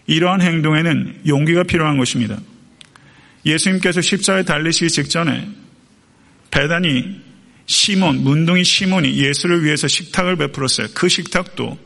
이러한 0.05 0.41
행동에는 0.41 1.21
용기가 1.25 1.63
필요한 1.63 1.97
것입니다. 1.97 2.37
예수님께서 3.45 4.01
십자에 4.01 4.43
달리시기 4.43 4.89
직전에 4.89 5.47
배단이 6.51 7.21
시몬, 7.65 8.23
문둥이 8.23 8.63
시몬이 8.63 9.17
예수를 9.17 9.63
위해서 9.63 9.87
식탁을 9.87 10.35
베풀었어요. 10.35 10.87
그 10.93 11.07
식탁도 11.07 11.77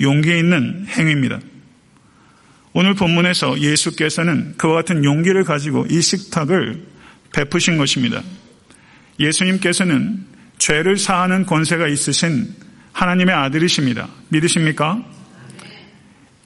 용기 0.00 0.38
있는 0.38 0.86
행위입니다. 0.88 1.40
오늘 2.72 2.94
본문에서 2.94 3.60
예수께서는 3.60 4.54
그와 4.56 4.76
같은 4.76 5.04
용기를 5.04 5.44
가지고 5.44 5.86
이 5.90 6.00
식탁을 6.00 6.82
베푸신 7.34 7.78
것입니다. 7.78 8.22
예수님께서는 9.18 10.24
죄를 10.58 10.96
사하는 10.96 11.46
권세가 11.46 11.88
있으신 11.88 12.54
하나님의 12.92 13.34
아들이십니다. 13.34 14.08
믿으십니까? 14.28 15.04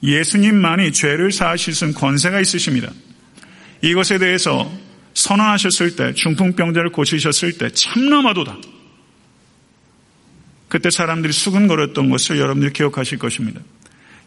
예수님만이 0.03 0.91
죄를 0.91 1.31
사하실 1.31 1.73
수 1.73 1.85
있는 1.85 1.97
권세가 1.97 2.41
있으십니다. 2.41 2.91
이것에 3.81 4.17
대해서 4.17 4.71
선언하셨을 5.13 5.95
때, 5.95 6.13
중풍병자를 6.13 6.91
고치셨을 6.91 7.57
때, 7.57 7.69
참나마도다. 7.69 8.57
그때 10.67 10.89
사람들이 10.89 11.33
수근거렸던 11.33 12.09
것을 12.09 12.39
여러분들이 12.39 12.71
기억하실 12.71 13.17
것입니다. 13.19 13.59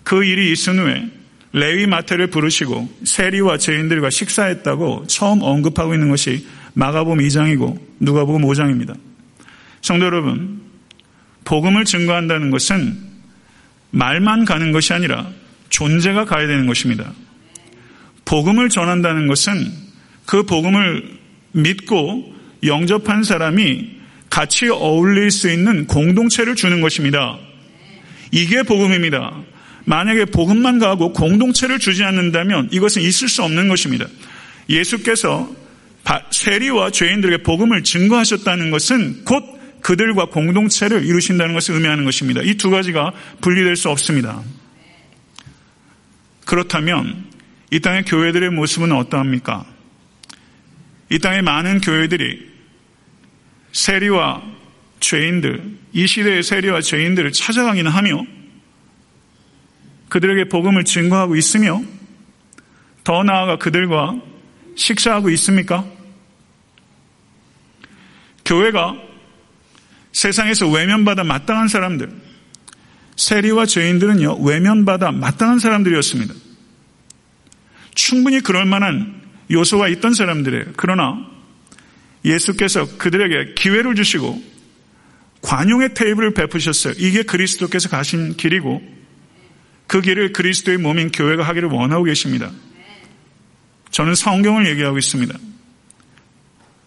그 0.03 0.25
일이 0.25 0.53
있은 0.53 0.79
후에 0.79 1.09
레위 1.53 1.87
마태를 1.87 2.27
부르시고 2.27 2.99
세리와 3.05 3.59
죄인들과 3.59 4.11
식사했다고 4.11 5.07
처음 5.07 5.41
언급하고 5.41 5.95
있는 5.95 6.11
것이 6.11 6.47
마가복음 6.75 7.19
2장이고 7.19 7.81
누가복음 8.01 8.43
5장입니다. 8.43 8.99
성도 9.81 10.05
여러분, 10.05 10.61
복음을 11.45 11.85
증거한다는 11.85 12.51
것은 12.51 12.99
말만 13.93 14.45
가는 14.45 14.73
것이 14.73 14.93
아니라 14.93 15.31
존재가 15.71 16.25
가야 16.25 16.47
되는 16.47 16.67
것입니다. 16.67 17.13
복음을 18.25 18.69
전한다는 18.69 19.27
것은 19.27 19.73
그 20.27 20.45
복음을 20.45 21.19
믿고 21.53 22.35
영접한 22.65 23.25
사람이 23.25 23.91
같이 24.31 24.69
어울릴 24.69 25.31
수 25.31 25.51
있는 25.51 25.87
공동체를 25.87 26.57
주는 26.57 26.81
것입니다. 26.81 27.39
이게 28.33 28.63
복음입니다. 28.63 29.33
만약에 29.85 30.25
복음만 30.27 30.79
가고 30.79 31.13
공동체를 31.13 31.79
주지 31.79 32.03
않는다면 32.05 32.69
이것은 32.73 33.03
있을 33.03 33.29
수 33.29 33.43
없는 33.43 33.69
것입니다. 33.69 34.07
예수께서 34.69 35.49
세리와 36.31 36.91
죄인들에게 36.91 37.43
복음을 37.43 37.83
증거하셨다는 37.83 38.71
것은 38.71 39.25
곧 39.25 39.45
그들과 39.83 40.27
공동체를 40.27 41.05
이루신다는 41.05 41.53
것을 41.55 41.75
의미하는 41.75 42.05
것입니다. 42.05 42.41
이 42.43 42.55
두 42.57 42.71
가지가 42.71 43.13
분리될 43.43 43.77
수 43.77 43.91
없습니다. 43.91 44.43
그렇다면 46.47 47.25
이 47.71 47.81
땅의 47.81 48.05
교회들의 48.05 48.51
모습은 48.51 48.93
어떠합니까? 48.93 49.65
이 51.11 51.19
땅의 51.19 51.43
많은 51.43 51.81
교회들이 51.81 52.53
세리와 53.73 54.43
죄인들, 55.01 55.79
이 55.93 56.07
시대의 56.07 56.43
세리와 56.43 56.81
죄인들을 56.81 57.33
찾아가기는 57.33 57.91
하며 57.91 58.25
그들에게 60.09 60.49
복음을 60.49 60.85
증거하고 60.85 61.37
있으며 61.37 61.83
더 63.03 63.23
나아가 63.23 63.59
그들과 63.59 64.15
식사하고 64.77 65.29
있습니까? 65.31 65.85
교회가 68.45 68.97
세상에서 70.13 70.69
외면받아 70.71 71.25
마땅한 71.25 71.69
사람들, 71.69 72.11
세리와 73.17 73.67
죄인들은요, 73.67 74.43
외면받아 74.43 75.11
마땅한 75.13 75.59
사람들이었습니다. 75.59 76.35
충분히 77.95 78.41
그럴 78.41 78.65
만한 78.65 79.23
요소가 79.51 79.89
있던 79.89 80.15
사람들이에요. 80.15 80.65
그러나 80.77 81.27
예수께서 82.25 82.97
그들에게 82.97 83.55
기회를 83.55 83.95
주시고 83.95 84.43
관용의 85.43 85.95
테이블을 85.95 86.33
베푸셨어요. 86.33 86.95
이게 86.97 87.23
그리스도께서 87.23 87.89
가신 87.89 88.37
길이고 88.37 88.83
그 89.87 90.01
길을 90.01 90.33
그리스도의 90.33 90.79
몸인 90.79 91.13
교회가 91.13 91.43
하기를 91.43 91.69
원하고 91.69 92.05
계십니다. 92.05 92.51
저는 93.91 94.15
성경을 94.15 94.69
얘기하고 94.71 94.99
있습니다. 94.99 95.39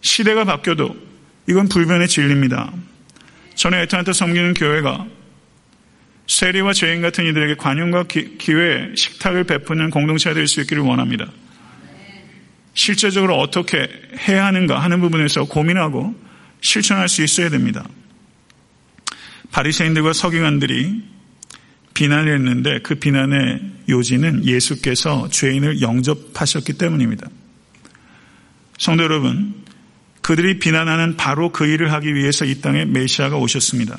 시대가 0.00 0.44
바뀌어도 0.44 0.96
이건 1.48 1.68
불변의 1.68 2.08
진리입니다. 2.08 2.72
저는 3.54 3.78
에탄타 3.80 4.12
섬기는 4.12 4.54
교회가 4.54 5.06
세리와 6.28 6.74
죄인 6.74 7.02
같은 7.02 7.26
이들에게 7.26 7.56
관용과 7.56 8.04
기회, 8.04 8.92
식탁을 8.94 9.44
베푸는 9.44 9.90
공동체가 9.90 10.34
될 10.34 10.46
수 10.46 10.60
있기를 10.60 10.82
원합니다. 10.82 11.26
실제적으로 12.74 13.38
어떻게 13.38 13.88
해야 14.28 14.46
하는가 14.46 14.78
하는 14.78 15.00
부분에서 15.00 15.46
고민하고 15.46 16.14
실천할 16.60 17.08
수 17.08 17.24
있어야 17.24 17.48
됩니다. 17.48 17.84
바리새인들과 19.50 20.12
서기관들이 20.12 21.02
비난을 21.94 22.32
했는데 22.34 22.78
그 22.80 22.94
비난의 22.96 23.60
요지는 23.88 24.44
예수께서 24.44 25.28
죄인을 25.30 25.80
영접하셨기 25.80 26.74
때문입니다. 26.74 27.28
성도 28.78 29.02
여러분, 29.02 29.54
그들이 30.20 30.58
비난하는 30.58 31.16
바로 31.16 31.50
그 31.50 31.66
일을 31.66 31.90
하기 31.94 32.14
위해서 32.14 32.44
이 32.44 32.60
땅에 32.60 32.84
메시아가 32.84 33.36
오셨습니다. 33.36 33.98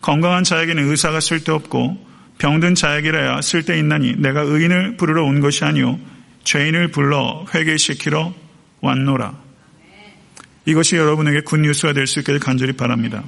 건강한 0.00 0.44
자에게는 0.44 0.88
의사가 0.90 1.20
쓸데없고 1.20 2.06
병든 2.38 2.74
자에게라야 2.74 3.40
쓸데있나니 3.40 4.16
내가 4.18 4.42
의인을 4.42 4.96
부르러 4.96 5.24
온 5.24 5.40
것이 5.40 5.64
아니오 5.64 5.98
죄인을 6.44 6.88
불러 6.88 7.44
회개시키러 7.54 8.34
왔노라. 8.80 9.34
이것이 10.66 10.96
여러분에게 10.96 11.40
굿뉴스가 11.40 11.92
될 11.92 12.06
수 12.06 12.20
있기를 12.20 12.40
간절히 12.40 12.72
바랍니다. 12.74 13.24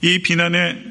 이 0.00 0.22
비난의 0.22 0.84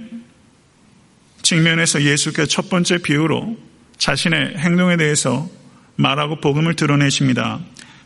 측면에서 1.44 2.02
예수께서 2.02 2.48
첫 2.48 2.70
번째 2.70 2.98
비유로 2.98 3.58
자신의 3.98 4.58
행동에 4.58 4.98
대해서 4.98 5.50
말하고 5.96 6.42
복음을 6.42 6.76
드러내십니다. 6.76 7.60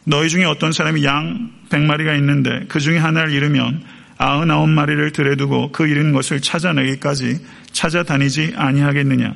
너희 0.03 0.29
중에 0.29 0.45
어떤 0.45 0.71
사람이 0.71 1.03
양 1.05 1.51
100마리가 1.69 2.15
있는데 2.17 2.65
그 2.67 2.79
중에 2.79 2.97
하나를 2.97 3.31
잃으면 3.33 3.83
아흔아홉 4.21 4.69
마리를 4.69 5.13
들여두고 5.13 5.71
그 5.71 5.87
잃은 5.87 6.11
것을 6.13 6.41
찾아내기까지 6.41 7.39
찾아다니지 7.71 8.53
아니하겠느냐. 8.55 9.33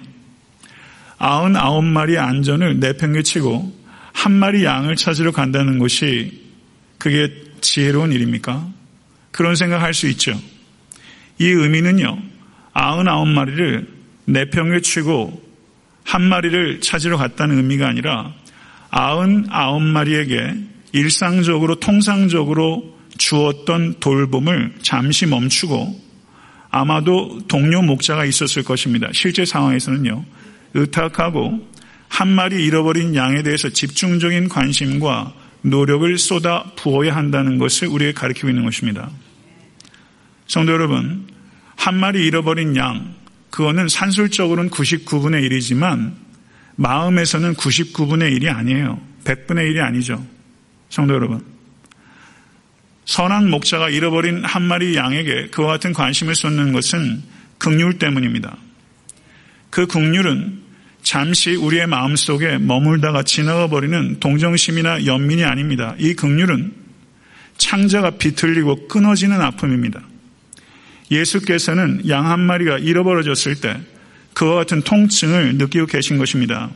아흔아홉 1.17 1.83
마리의 1.83 2.19
안전을 2.19 2.79
내팽개치고 2.79 3.75
한 4.13 4.31
마리 4.33 4.63
양을 4.63 4.95
찾으러 4.95 5.31
간다는 5.31 5.79
것이 5.79 6.39
그게 6.99 7.33
지혜로운 7.61 8.11
일입니까? 8.11 8.67
그런 9.31 9.55
생각할 9.55 9.95
수 9.95 10.07
있죠. 10.09 10.39
이 11.39 11.47
의미는요, 11.47 12.19
아흔아홉 12.73 13.27
마리를 13.27 13.87
내팽개치고 14.25 15.41
한 16.03 16.21
마리를 16.21 16.81
찾으러 16.81 17.17
갔다는 17.17 17.57
의미가 17.57 17.87
아니라 17.87 18.35
아흔아홉 18.91 19.81
마리에게 19.81 20.53
일상적으로 20.91 21.79
통상적으로 21.79 22.94
주었던 23.17 23.99
돌봄을 23.99 24.75
잠시 24.81 25.25
멈추고 25.25 26.03
아마도 26.69 27.39
동료 27.47 27.81
목자가 27.81 28.25
있었을 28.25 28.63
것입니다. 28.63 29.09
실제 29.13 29.45
상황에서는요. 29.45 30.25
의탁하고 30.73 31.67
한 32.09 32.27
마리 32.27 32.65
잃어버린 32.65 33.15
양에 33.15 33.43
대해서 33.43 33.69
집중적인 33.69 34.49
관심과 34.49 35.33
노력을 35.61 36.17
쏟아 36.17 36.63
부어야 36.75 37.15
한다는 37.15 37.57
것을 37.57 37.87
우리에게 37.87 38.13
가르치고 38.13 38.49
있는 38.49 38.65
것입니다. 38.65 39.09
성도 40.47 40.73
여러분, 40.73 41.27
한 41.75 41.97
마리 41.99 42.25
잃어버린 42.25 42.75
양, 42.75 43.15
그거는 43.49 43.87
산술적으로는 43.87 44.69
99분의 44.69 45.49
1이지만 45.49 46.13
마음에서는 46.75 47.53
99분의 47.53 48.37
1이 48.37 48.53
아니에요. 48.53 48.99
100분의 49.23 49.71
1이 49.71 49.81
아니죠. 49.81 50.25
성도 50.89 51.13
여러분. 51.13 51.54
선한 53.05 53.49
목자가 53.49 53.89
잃어버린 53.89 54.43
한 54.43 54.63
마리 54.63 54.95
양에게 54.95 55.47
그와 55.47 55.73
같은 55.73 55.93
관심을 55.93 56.35
쏟는 56.35 56.73
것은 56.73 57.21
극률 57.57 57.99
때문입니다. 57.99 58.57
그 59.69 59.87
극률은 59.87 60.61
잠시 61.03 61.55
우리의 61.55 61.85
마음속에 61.87 62.57
머물다가 62.57 63.21
지나가 63.23 63.67
버리는 63.67 64.19
동정심이나 64.19 65.05
연민이 65.05 65.43
아닙니다. 65.43 65.95
이 65.99 66.15
극률은 66.15 66.73
창자가 67.57 68.11
비틀리고 68.11 68.87
끊어지는 68.87 69.39
아픔입니다. 69.39 70.01
예수께서는 71.11 72.09
양 72.09 72.25
한 72.25 72.39
마리가 72.39 72.79
잃어버려졌을 72.79 73.61
때 73.61 73.79
그와 74.33 74.55
같은 74.55 74.81
통증을 74.81 75.55
느끼고 75.55 75.85
계신 75.85 76.17
것입니다. 76.17 76.71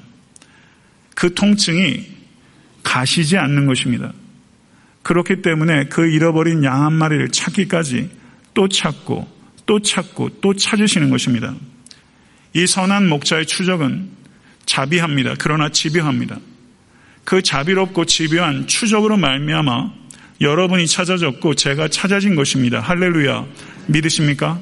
그 1.16 1.34
통증이 1.34 2.06
가시지 2.84 3.38
않는 3.38 3.66
것입니다. 3.66 4.14
그렇기 5.04 5.42
때문에 5.42 5.86
그 5.86 6.10
잃어버린 6.10 6.64
양 6.64 6.86
한 6.86 6.94
마리를 6.94 7.30
찾기까지 7.30 8.10
또 8.54 8.68
찾고 8.68 9.28
또 9.66 9.80
찾고 9.82 10.42
또 10.42 10.54
찾으시는 10.54 11.10
것입니다. 11.10 11.54
이 12.54 12.66
선한 12.66 13.08
목자의 13.08 13.46
추적은 13.46 14.10
자비합니다. 14.66 15.36
그러나 15.40 15.70
집요합니다. 15.70 16.38
그 17.24 17.42
자비롭고 17.42 18.06
집요한 18.06 18.68
추적으로 18.68 19.18
말미암아 19.18 19.92
여러분이 20.42 20.88
찾아졌고 20.88 21.56
제가 21.56 21.90
찾아진 21.90 22.36
것입니다. 22.36 22.80
할렐루야. 22.80 23.46
믿으십니까? 23.88 24.60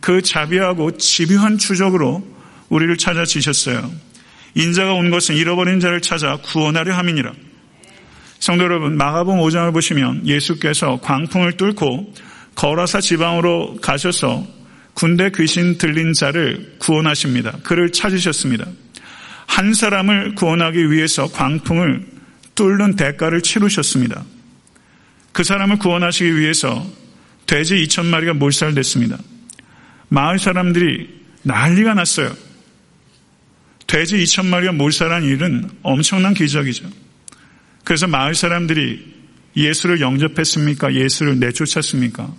그 0.00 0.22
자비하고 0.22 0.96
집요한 0.96 1.58
추적으로 1.58 2.26
우리를 2.68 2.96
찾아지셨어요. 2.96 3.90
인자가 4.54 4.94
온 4.94 5.10
것은 5.10 5.36
잃어버린 5.36 5.78
자를 5.80 6.00
찾아 6.00 6.36
구원하려 6.36 6.94
함이니라. 6.96 7.32
성도 8.46 8.62
여러분, 8.62 8.96
마가복 8.96 9.38
5장을 9.38 9.72
보시면 9.72 10.24
예수께서 10.24 11.00
광풍을 11.02 11.56
뚫고 11.56 12.14
거라사 12.54 13.00
지방으로 13.00 13.74
가셔서 13.82 14.46
군대 14.94 15.32
귀신 15.34 15.78
들린 15.78 16.12
자를 16.12 16.76
구원하십니다. 16.78 17.58
그를 17.64 17.90
찾으셨습니다. 17.90 18.64
한 19.48 19.74
사람을 19.74 20.36
구원하기 20.36 20.92
위해서 20.92 21.26
광풍을 21.26 22.06
뚫는 22.54 22.94
대가를 22.94 23.42
치르셨습니다. 23.42 24.22
그 25.32 25.42
사람을 25.42 25.80
구원하시기 25.80 26.38
위해서 26.38 26.86
돼지 27.46 27.74
2천 27.74 28.06
마리가 28.06 28.34
몰살됐습니다. 28.34 29.18
마을 30.06 30.38
사람들이 30.38 31.08
난리가 31.42 31.94
났어요. 31.94 32.32
돼지 33.88 34.18
2천 34.18 34.46
마리가 34.46 34.70
몰살한 34.70 35.24
일은 35.24 35.68
엄청난 35.82 36.32
기적이죠. 36.32 37.05
그래서 37.86 38.08
마을 38.08 38.34
사람들이 38.34 39.14
예수를 39.56 40.00
영접했습니까? 40.00 40.92
예수를 40.92 41.38
내쫓았습니까? 41.38 42.34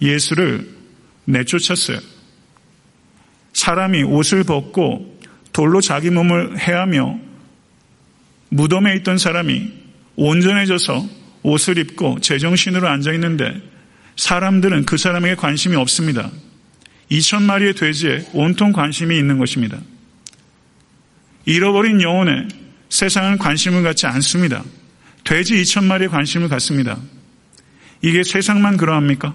예수를 0.00 0.70
내쫓았어요. 1.24 1.98
사람이 3.54 4.04
옷을 4.04 4.44
벗고 4.44 5.18
돌로 5.52 5.80
자기 5.80 6.10
몸을 6.10 6.60
해하며 6.60 7.18
무덤에 8.50 8.94
있던 8.98 9.18
사람이 9.18 9.72
온전해져서 10.14 11.08
옷을 11.42 11.78
입고 11.78 12.20
제정신으로 12.20 12.86
앉아 12.86 13.14
있는데 13.14 13.60
사람들은 14.14 14.86
그 14.86 14.96
사람에게 14.96 15.34
관심이 15.34 15.74
없습니다. 15.74 16.30
2천 17.10 17.42
마리의 17.42 17.74
돼지에 17.74 18.28
온통 18.32 18.70
관심이 18.70 19.18
있는 19.18 19.38
것입니다. 19.38 19.80
잃어버린 21.46 22.00
영혼에 22.00 22.46
세상은 22.96 23.36
관심을 23.36 23.82
갖지 23.82 24.06
않습니다. 24.06 24.64
돼지 25.22 25.54
2천 25.56 25.84
마리에 25.84 26.08
관심을 26.08 26.48
갖습니다. 26.48 26.96
이게 28.00 28.22
세상만 28.22 28.78
그러합니까? 28.78 29.34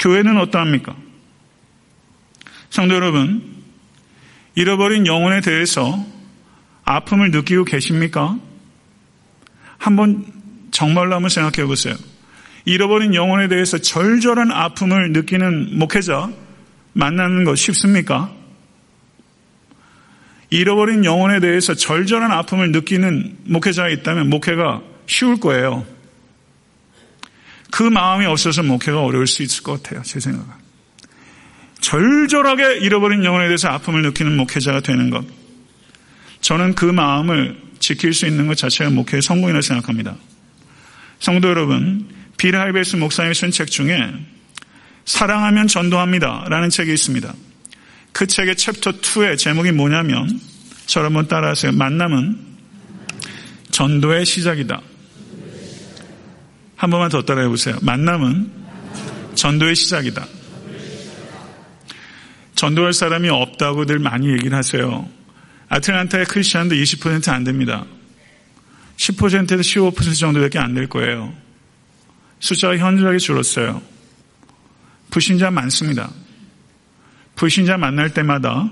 교회는 0.00 0.36
어떠합니까? 0.36 0.96
성도 2.68 2.96
여러분, 2.96 3.62
잃어버린 4.56 5.06
영혼에 5.06 5.42
대해서 5.42 6.04
아픔을 6.82 7.30
느끼고 7.30 7.66
계십니까? 7.66 8.36
한번 9.78 10.26
정말로 10.72 11.14
한번 11.14 11.28
생각해 11.28 11.68
보세요. 11.68 11.94
잃어버린 12.64 13.14
영혼에 13.14 13.46
대해서 13.46 13.78
절절한 13.78 14.50
아픔을 14.50 15.12
느끼는 15.12 15.78
목회자 15.78 16.32
만나는 16.94 17.44
것 17.44 17.54
쉽습니까? 17.54 18.39
잃어버린 20.50 21.04
영혼에 21.04 21.40
대해서 21.40 21.74
절절한 21.74 22.30
아픔을 22.32 22.72
느끼는 22.72 23.38
목회자가 23.44 23.88
있다면 23.88 24.28
목회가 24.28 24.82
쉬울 25.06 25.38
거예요. 25.38 25.86
그 27.70 27.84
마음이 27.84 28.26
없어서 28.26 28.62
목회가 28.64 29.02
어려울 29.02 29.26
수 29.26 29.42
있을 29.42 29.62
것 29.62 29.82
같아요. 29.82 30.02
제 30.02 30.18
생각은. 30.18 30.48
절절하게 31.80 32.78
잃어버린 32.78 33.24
영혼에 33.24 33.46
대해서 33.46 33.68
아픔을 33.68 34.02
느끼는 34.02 34.36
목회자가 34.36 34.80
되는 34.80 35.08
것. 35.10 35.24
저는 36.40 36.74
그 36.74 36.84
마음을 36.84 37.56
지킬 37.78 38.12
수 38.12 38.26
있는 38.26 38.46
것 38.46 38.56
자체가 38.56 38.90
목회의 38.90 39.22
성공이라고 39.22 39.62
생각합니다. 39.62 40.16
성도 41.20 41.48
여러분, 41.48 42.08
빌 42.36 42.56
하이벨스 42.56 42.96
목사님의 42.96 43.34
쓴책 43.34 43.70
중에 43.70 44.12
사랑하면 45.04 45.68
전도합니다 45.68 46.46
라는 46.48 46.70
책이 46.70 46.92
있습니다. 46.92 47.34
그 48.12 48.26
책의 48.26 48.56
챕터 48.56 48.92
2의 48.92 49.38
제목이 49.38 49.72
뭐냐면 49.72 50.40
저를 50.86 51.06
한번 51.06 51.28
따라하세요. 51.28 51.72
만남은 51.72 52.38
전도의 53.70 54.26
시작이다. 54.26 54.80
한 56.76 56.90
번만 56.90 57.08
더 57.10 57.22
따라해 57.22 57.48
보세요. 57.48 57.76
만남은 57.82 58.50
전도의 59.34 59.76
시작이다. 59.76 60.26
전도할 62.56 62.92
사람이 62.92 63.28
없다고 63.28 63.86
늘 63.86 63.98
많이 63.98 64.30
얘기를 64.30 64.56
하세요. 64.56 65.08
아틀란타의 65.68 66.26
크리스천도 66.26 66.74
20%안 66.74 67.44
됩니다. 67.44 67.86
10%에서 68.96 69.62
15% 69.62 70.18
정도밖에 70.18 70.58
안 70.58 70.74
될 70.74 70.88
거예요. 70.88 71.32
숫자가 72.40 72.76
현저하게 72.76 73.18
줄었어요. 73.18 73.80
불신자 75.10 75.50
많습니다. 75.50 76.10
불신자 77.40 77.78
만날 77.78 78.12
때마다 78.12 78.70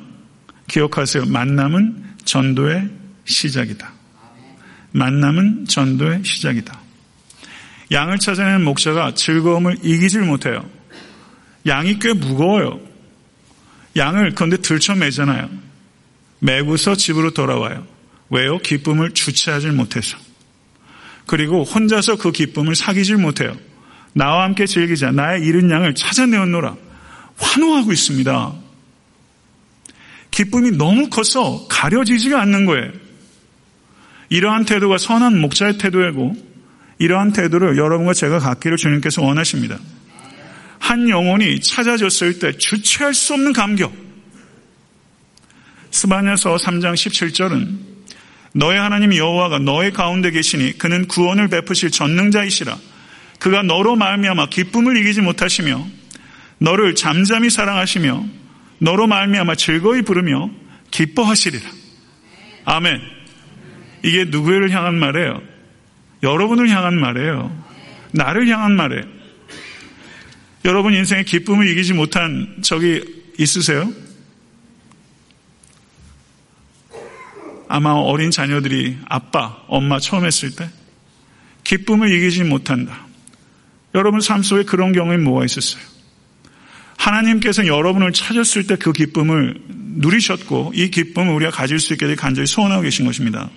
기억하세요. 0.66 1.24
만남은 1.24 2.04
전도의 2.26 2.90
시작이다. 3.24 3.90
만남은 4.92 5.64
전도의 5.64 6.22
시작이다. 6.22 6.78
양을 7.92 8.18
찾아내는 8.18 8.64
목자가 8.64 9.14
즐거움을 9.14 9.78
이기질 9.82 10.20
못해요. 10.20 10.68
양이 11.64 11.98
꽤 11.98 12.12
무거워요. 12.12 12.78
양을 13.96 14.34
그런데 14.34 14.58
들쳐매잖아요. 14.58 15.48
매고서 16.40 16.94
집으로 16.94 17.30
돌아와요. 17.30 17.86
왜요? 18.28 18.58
기쁨을 18.58 19.12
주체하지 19.12 19.68
못해서. 19.68 20.18
그리고 21.24 21.62
혼자서 21.62 22.16
그 22.16 22.32
기쁨을 22.32 22.74
사귀질 22.74 23.16
못해요. 23.16 23.56
나와 24.12 24.44
함께 24.44 24.66
즐기자. 24.66 25.10
나의 25.10 25.42
잃은 25.42 25.70
양을 25.70 25.94
찾아내었노라. 25.94 26.87
환호하고 27.38 27.92
있습니다. 27.92 28.52
기쁨이 30.30 30.72
너무 30.72 31.08
커서 31.08 31.66
가려지지가 31.68 32.40
않는 32.42 32.66
거예요. 32.66 32.92
이러한 34.28 34.66
태도가 34.66 34.98
선한 34.98 35.40
목자의 35.40 35.78
태도이고 35.78 36.36
이러한 36.98 37.32
태도를 37.32 37.76
여러분과 37.76 38.12
제가 38.12 38.38
갖기를 38.38 38.76
주님께서 38.76 39.22
원하십니다. 39.22 39.78
한 40.78 41.08
영혼이 41.08 41.60
찾아졌을 41.60 42.38
때 42.38 42.52
주체할 42.52 43.14
수 43.14 43.34
없는 43.34 43.52
감격. 43.52 43.92
스바냐서 45.90 46.56
3장 46.56 46.94
17절은 46.94 47.78
너의 48.52 48.78
하나님 48.78 49.14
여호와가 49.14 49.58
너의 49.58 49.92
가운데 49.92 50.30
계시니 50.30 50.78
그는 50.78 51.06
구원을 51.06 51.48
베푸실 51.48 51.90
전능자이시라. 51.90 52.76
그가 53.38 53.62
너로 53.62 53.96
말미암아 53.96 54.48
기쁨을 54.48 54.96
이기지 54.98 55.20
못하시며 55.20 55.86
너를 56.58 56.94
잠잠히 56.94 57.50
사랑하시며 57.50 58.26
너로 58.78 59.06
말미암아 59.06 59.54
즐거이 59.54 60.02
부르며 60.02 60.50
기뻐하시리라. 60.90 61.68
아멘. 62.64 63.00
이게 64.04 64.24
누구를 64.24 64.70
향한 64.70 64.98
말이에요? 64.98 65.42
여러분을 66.22 66.68
향한 66.68 66.98
말이에요. 66.98 67.64
나를 68.12 68.48
향한 68.48 68.76
말이에요. 68.76 69.04
여러분 70.64 70.94
인생에 70.94 71.22
기쁨을 71.22 71.68
이기지 71.68 71.94
못한 71.94 72.58
적이 72.62 73.02
있으세요? 73.38 73.92
아마 77.68 77.92
어린 77.92 78.30
자녀들이 78.30 78.98
아빠, 79.08 79.62
엄마 79.68 80.00
처음 80.00 80.24
했을 80.24 80.50
때 80.54 80.68
기쁨을 81.64 82.10
이기지 82.12 82.44
못한다. 82.44 83.06
여러분 83.94 84.20
삶 84.20 84.42
속에 84.42 84.64
그런 84.64 84.92
경우에 84.92 85.18
뭐가 85.18 85.44
있었어요? 85.44 85.82
하나님께서 86.98 87.66
여러분을 87.66 88.12
찾았을 88.12 88.66
때 88.66 88.76
그 88.76 88.92
기쁨을 88.92 89.60
누리셨고 89.68 90.72
이 90.74 90.90
기쁨을 90.90 91.34
우리가 91.34 91.50
가질 91.50 91.80
수 91.80 91.92
있게 91.94 92.06
되 92.06 92.14
간절히 92.14 92.46
소원하고 92.46 92.82
계신 92.82 93.06
것입니다. 93.06 93.50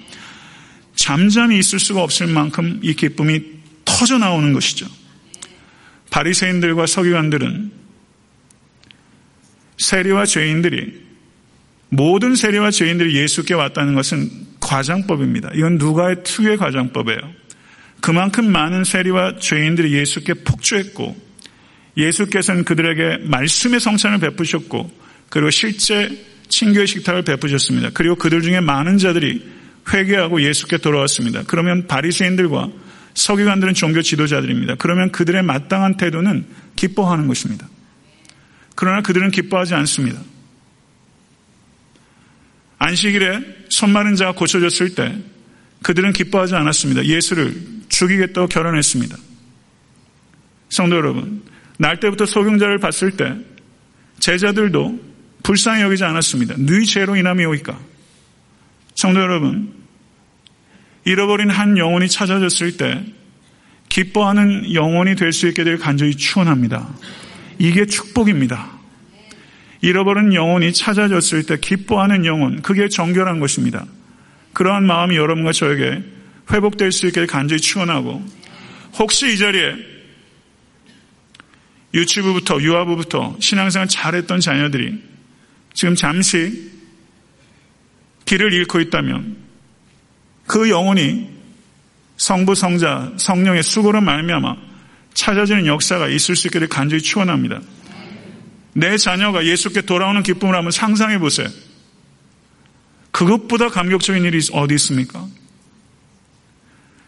잠잠히 0.95 1.60
있을 1.60 1.80
수가 1.80 2.01
없을 2.01 2.27
만큼 2.27 2.80
이 2.82 2.93
기쁨이 2.93 3.41
터져 3.86 4.17
나오는 4.17 4.54
것이죠. 4.54 4.88
바리새인들과 6.10 6.86
서기관들은 6.86 7.71
세리와 9.77 10.25
죄인들이 10.25 11.01
모든 11.89 12.36
세리와 12.36 12.71
죄인들이 12.71 13.15
예수께 13.17 13.54
왔다는 13.54 13.95
것은 13.95 14.30
과장법입니다. 14.60 15.51
이건 15.56 15.77
누가의 15.77 16.23
특유의 16.23 16.58
과장법이에요. 16.58 17.19
그만큼 17.99 18.51
많은 18.51 18.84
세리와 18.84 19.38
죄인들이 19.39 19.93
예수께 19.93 20.34
폭주했고 20.34 21.31
예수께서는 21.97 22.63
그들에게 22.63 23.25
말씀의 23.25 23.80
성찬을 23.80 24.19
베푸셨고 24.19 24.91
그리고 25.30 25.49
실제 25.49 26.10
친교의 26.49 26.88
식탁을 26.88 27.23
베푸셨습니다. 27.23 27.91
그리고 27.93 28.15
그들 28.15 28.41
중에 28.41 28.60
많은 28.60 28.97
자들이 28.97 29.49
회개하고 29.91 30.41
예수께 30.41 30.77
돌아왔습니다. 30.77 31.43
그러면 31.47 31.88
바리새인들과 31.88 32.69
서기관들은 33.13 33.73
종교 33.73 34.01
지도자들입니다. 34.01 34.75
그러면 34.75 35.12
그들의 35.12 35.43
마땅한 35.43 35.97
태도는 35.97 36.45
기뻐하는 36.75 37.27
것입니다. 37.27 37.67
그러나 38.75 39.01
그들은 39.01 39.32
기뻐하지 39.32 39.73
않습니다. 39.75 40.19
안식일에 42.80 43.65
손 43.69 43.91
마른 43.91 44.15
자가 44.15 44.34
고쳐졌을 44.34 44.95
때 44.95 45.15
그들은 45.84 46.13
기뻐하지 46.13 46.56
않았습니다. 46.56 47.06
예수를 47.06 47.56
죽이겠다고 47.89 48.47
결혼했습니다. 48.47 49.17
성도 50.69 50.95
여러분, 50.95 51.43
날 51.82 52.00
때부터 52.00 52.28
소경자를 52.28 52.78
봤을 52.78 53.10
때 53.17 53.36
제자들도 54.20 55.00
불쌍히 55.41 55.82
여기지 55.82 56.04
않았습니다. 56.04 56.54
너희 56.60 56.86
죄로 56.86 57.15
인함이 57.15 57.44
오니까. 57.44 57.80
성도 58.94 59.20
여러분, 59.20 59.74
잃어버린 61.06 61.50
한 61.50 61.80
영혼이 61.80 62.08
찾아졌을 62.08 62.78
때 62.78 63.04
기뻐하는 63.89 64.76
영혼이 64.76 65.15
될 65.15 65.34
수 65.34 65.48
있게 65.48 65.63
될 65.63 65.80
간절히 65.80 66.13
추원합니다. 66.15 66.88
이게 67.58 67.88
축복입니다. 67.88 68.70
잃어버린 69.82 70.36
영혼이 70.36 70.74
찾아졌을 70.74 71.48
때 71.48 71.58
기뻐하는 71.60 72.26
영혼, 72.26 72.62
그게 72.62 72.89
정결한 72.89 73.39
것입니다. 73.39 73.88
그러한 74.54 74.86
마음이 74.86 75.15
여러분과 75.15 75.52
저에게 75.52 76.04
회복될 76.52 76.91
수 76.91 77.08
있게 77.08 77.26
간절히 77.26 77.60
추원하고 77.60 78.24
혹시 79.00 79.34
이 79.34 79.38
자리에 79.39 79.90
유치부부터 81.93 82.62
유아부부터 82.62 83.38
신앙생활 83.39 83.88
잘했던 83.88 84.39
자녀들이 84.39 85.01
지금 85.73 85.95
잠시 85.95 86.71
길을 88.25 88.54
잃고 88.54 88.80
있다면 88.80 89.38
그 90.47 90.69
영혼이 90.69 91.30
성부 92.17 92.56
성자 92.56 93.13
성령의 93.17 93.63
수고로 93.63 94.01
말미암아 94.01 94.56
찾아지는 95.13 95.65
역사가 95.65 96.08
있을 96.08 96.36
수 96.36 96.47
있기를 96.47 96.67
간절히 96.67 97.01
추원합니다. 97.01 97.62
내 98.73 98.97
자녀가 98.97 99.45
예수께 99.45 99.82
돌아오는 99.82 100.23
기쁨을 100.23 100.56
한번 100.56 100.71
상상해 100.71 101.19
보세요. 101.19 101.49
그것보다 103.12 103.67
감격적인 103.67 104.23
일이 104.23 104.39
어디 104.54 104.75
있습니까? 104.75 105.27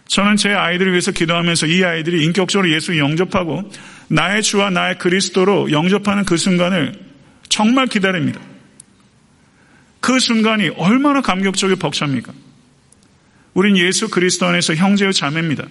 저는 0.08 0.36
제 0.36 0.50
아이들을 0.50 0.92
위해서 0.92 1.12
기도하면서 1.12 1.68
이 1.68 1.84
아이들이 1.84 2.24
인격적으로 2.26 2.70
예수 2.72 2.98
영접하고 2.98 3.72
나의 4.08 4.44
주와 4.44 4.70
나의 4.70 4.98
그리스도로 4.98 5.72
영접하는 5.72 6.26
그 6.26 6.38
순간을 6.38 6.94
정말 7.50 7.88
기다립니다. 7.88 8.40
그 10.00 10.20
순간이 10.20 10.70
얼마나 10.70 11.22
감격적이고 11.22 11.80
벅찹니까? 11.80 12.34
우린 13.54 13.78
예수 13.78 14.10
그리스도 14.10 14.46
안에서 14.46 14.76
형제의 14.76 15.14
자매입니다. 15.14 15.66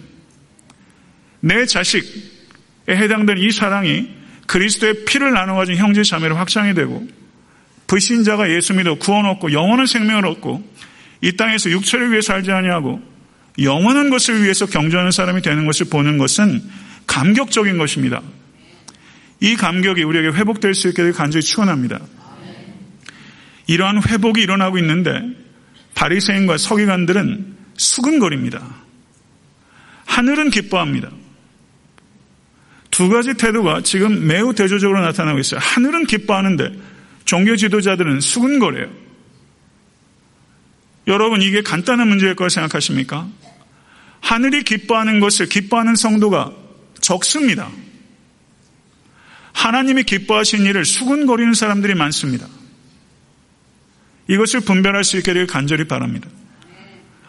내 1.41 1.67
자식에 1.67 2.07
해당되는 2.89 3.43
이 3.43 3.51
사랑이 3.51 4.09
그리스도의 4.47 5.05
피를 5.05 5.33
나눠 5.33 5.57
가진 5.57 5.77
형제 5.77 6.03
자매로 6.03 6.37
확장이 6.37 6.75
되고 6.75 7.07
불신자가 7.89 8.51
예수 8.51 8.75
믿어 8.75 8.95
구원 8.95 9.27
얻고 9.27 9.53
영원한 9.53 9.87
생명을 9.87 10.27
얻고 10.27 10.73
이 11.21 11.37
땅에서 11.37 11.71
육체를 11.71 12.11
위해 12.11 12.21
살지 12.21 12.51
아니하고 12.51 13.03
영원한 13.61 14.09
것을 14.09 14.43
위해서 14.43 14.67
경주하는 14.67 15.11
사람이 15.11 15.43
되는 15.43 15.67
것을 15.67 15.87
보는 15.91 16.19
것은 16.19 16.63
감격적인 17.13 17.77
것입니다. 17.77 18.23
이 19.41 19.55
감격이 19.55 20.03
우리에게 20.03 20.29
회복될 20.29 20.75
수 20.75 20.89
있게 20.89 21.13
간절히 21.13 21.45
추원합니다. 21.45 22.01
이러한 23.67 24.03
회복이 24.09 24.41
일어나고 24.41 24.79
있는데 24.79 25.21
바리새인과 25.95 26.57
서기관들은 26.57 27.57
수근거립니다. 27.77 28.63
하늘은 30.07 30.51
기뻐합니다. 30.51 31.11
두 32.91 33.11
가지 33.11 33.35
태도가 33.35 33.83
지금 33.83 34.27
매우 34.27 34.55
대조적으로 34.55 35.03
나타나고 35.03 35.39
있어요. 35.39 35.61
하늘은 35.63 36.07
기뻐하는데 36.07 36.73
종교 37.27 37.57
지도자들은 37.57 38.21
수근거려요. 38.21 38.91
여러분 41.09 41.43
이게 41.43 41.61
간단한 41.61 42.09
문제일 42.09 42.37
거라 42.37 42.49
생각하십니까? 42.49 43.29
하늘이 44.21 44.63
기뻐하는 44.63 45.21
것을 45.21 45.47
기뻐하는 45.47 45.95
성도가 45.95 46.62
적습니다. 47.03 47.71
하나님이 49.53 50.05
기뻐하신 50.05 50.65
일을 50.65 50.87
수근거리는 50.87 51.53
사람들이 51.53 51.95
많습니다. 51.95 52.47
이것을 54.29 54.61
분별할 54.61 55.05
수 55.05 55.19
있게 55.19 55.35
되 55.35 55.45
간절히 55.45 55.87
바랍니다. 55.87 56.29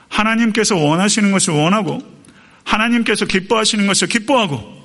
하나님께서 0.07 0.77
원하시는 0.77 1.31
것을 1.31 1.53
원하고 1.53 1.99
하나님께서 2.63 3.25
기뻐하시는 3.25 3.85
것을 3.87 4.07
기뻐하고 4.07 4.81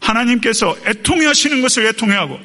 하나님께서 0.00 0.76
애통해 0.86 1.26
하시는 1.26 1.62
것을 1.62 1.86
애통해 1.86 2.14
하고 2.14 2.38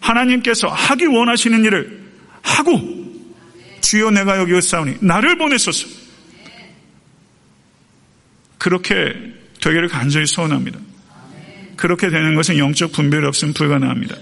하나님께서 0.00 0.68
하기 0.68 1.06
원하시는 1.06 1.64
일을 1.64 2.10
하고 2.42 2.80
주여 3.80 4.10
내가 4.12 4.38
여기 4.38 4.56
있사오니 4.56 4.98
나를 5.00 5.36
보내소서 5.36 5.88
그렇게 8.56 9.39
되기를 9.60 9.88
간절히 9.88 10.26
소원합니다. 10.26 10.78
그렇게 11.76 12.10
되는 12.10 12.34
것은 12.34 12.58
영적 12.58 12.92
분별이 12.92 13.26
없으면 13.26 13.54
불가능합니다. 13.54 14.16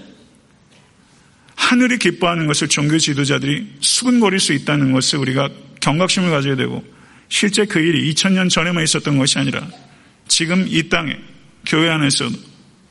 하늘이 1.55 1.97
기뻐하는 1.97 2.47
것을 2.47 2.67
종교 2.67 2.97
지도자들이 2.97 3.75
수근거릴 3.81 4.39
수 4.39 4.53
있다는 4.53 4.91
것을 4.91 5.19
우리가 5.19 5.49
경각심을 5.81 6.31
가져야 6.31 6.55
되고 6.55 6.83
실제 7.27 7.65
그 7.65 7.79
일이 7.79 8.11
2000년 8.13 8.49
전에만 8.49 8.83
있었던 8.83 9.17
것이 9.17 9.37
아니라 9.37 9.67
지금 10.27 10.65
이 10.67 10.89
땅에 10.89 11.17
교회 11.65 11.89
안에서 11.89 12.29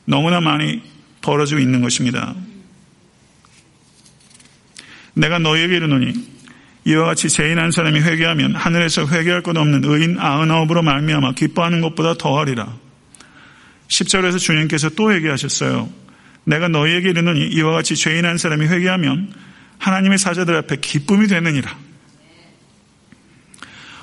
너무나 0.04 0.40
많이 0.40 0.80
벌어지고 1.22 1.60
있는 1.60 1.80
것입니다. 1.80 2.34
내가 5.14 5.38
너에게 5.38 5.76
이르노니 5.76 6.37
이와 6.88 7.04
같이 7.04 7.28
죄인한 7.28 7.70
사람이 7.70 8.00
회개하면 8.00 8.54
하늘에서 8.54 9.06
회개할 9.06 9.42
것 9.42 9.54
없는 9.54 9.84
의인 9.84 10.18
아흔아홉으로 10.18 10.80
말미암아 10.80 11.32
기뻐하는 11.32 11.82
것보다 11.82 12.14
더하리라. 12.14 12.74
10절에서 13.88 14.38
주님께서 14.38 14.88
또 14.90 15.14
얘기하셨어요. 15.14 15.90
내가 16.44 16.68
너희에게 16.68 17.10
이르노니 17.10 17.48
이와 17.48 17.72
같이 17.72 17.94
죄인한 17.94 18.38
사람이 18.38 18.66
회개하면 18.68 19.34
하나님의 19.76 20.16
사자들 20.16 20.56
앞에 20.56 20.76
기쁨이 20.76 21.26
되느니라. 21.26 21.76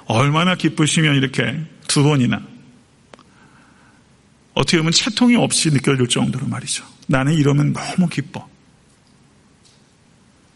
얼마나 0.06 0.54
기쁘시면 0.54 1.16
이렇게 1.16 1.60
두 1.88 2.04
번이나 2.04 2.40
어떻게 4.54 4.78
보면 4.78 4.92
채통이 4.92 5.36
없이 5.38 5.72
느껴질 5.72 6.08
정도로 6.08 6.46
말이죠. 6.46 6.86
나는 7.08 7.34
이러면 7.34 7.74
너무 7.74 8.08
기뻐. 8.08 8.48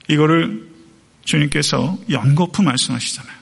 이거를 0.08 0.69
주님께서 1.30 1.98
연거푸 2.10 2.64
말씀하시잖아요. 2.64 3.40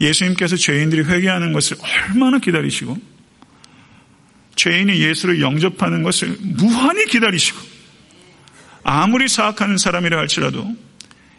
예수님께서 0.00 0.56
죄인들이 0.56 1.02
회개하는 1.02 1.52
것을 1.52 1.76
얼마나 1.80 2.38
기다리시고 2.38 2.96
죄인이 4.56 4.98
예수를 4.98 5.40
영접하는 5.40 6.02
것을 6.02 6.36
무한히 6.40 7.04
기다리시고 7.06 7.58
아무리 8.84 9.28
사악하는 9.28 9.78
사람이라 9.78 10.18
할지라도 10.18 10.76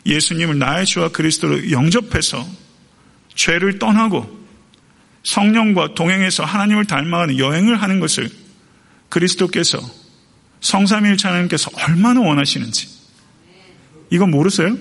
예수님을 0.05 0.59
나의 0.59 0.85
주와 0.85 1.09
그리스도로 1.09 1.71
영접해서 1.71 2.47
죄를 3.35 3.79
떠나고 3.79 4.43
성령과 5.23 5.95
동행해서 5.95 6.45
하나님을 6.45 6.85
닮아가는 6.85 7.39
여행을 7.39 7.81
하는 7.81 7.99
것을 7.99 8.29
그리스도께서 9.09 9.79
성삼일차 10.61 11.29
하나님께서 11.29 11.69
얼마나 11.73 12.21
원하시는지 12.21 12.92
이거 14.13 14.27
모르세요? 14.27 14.77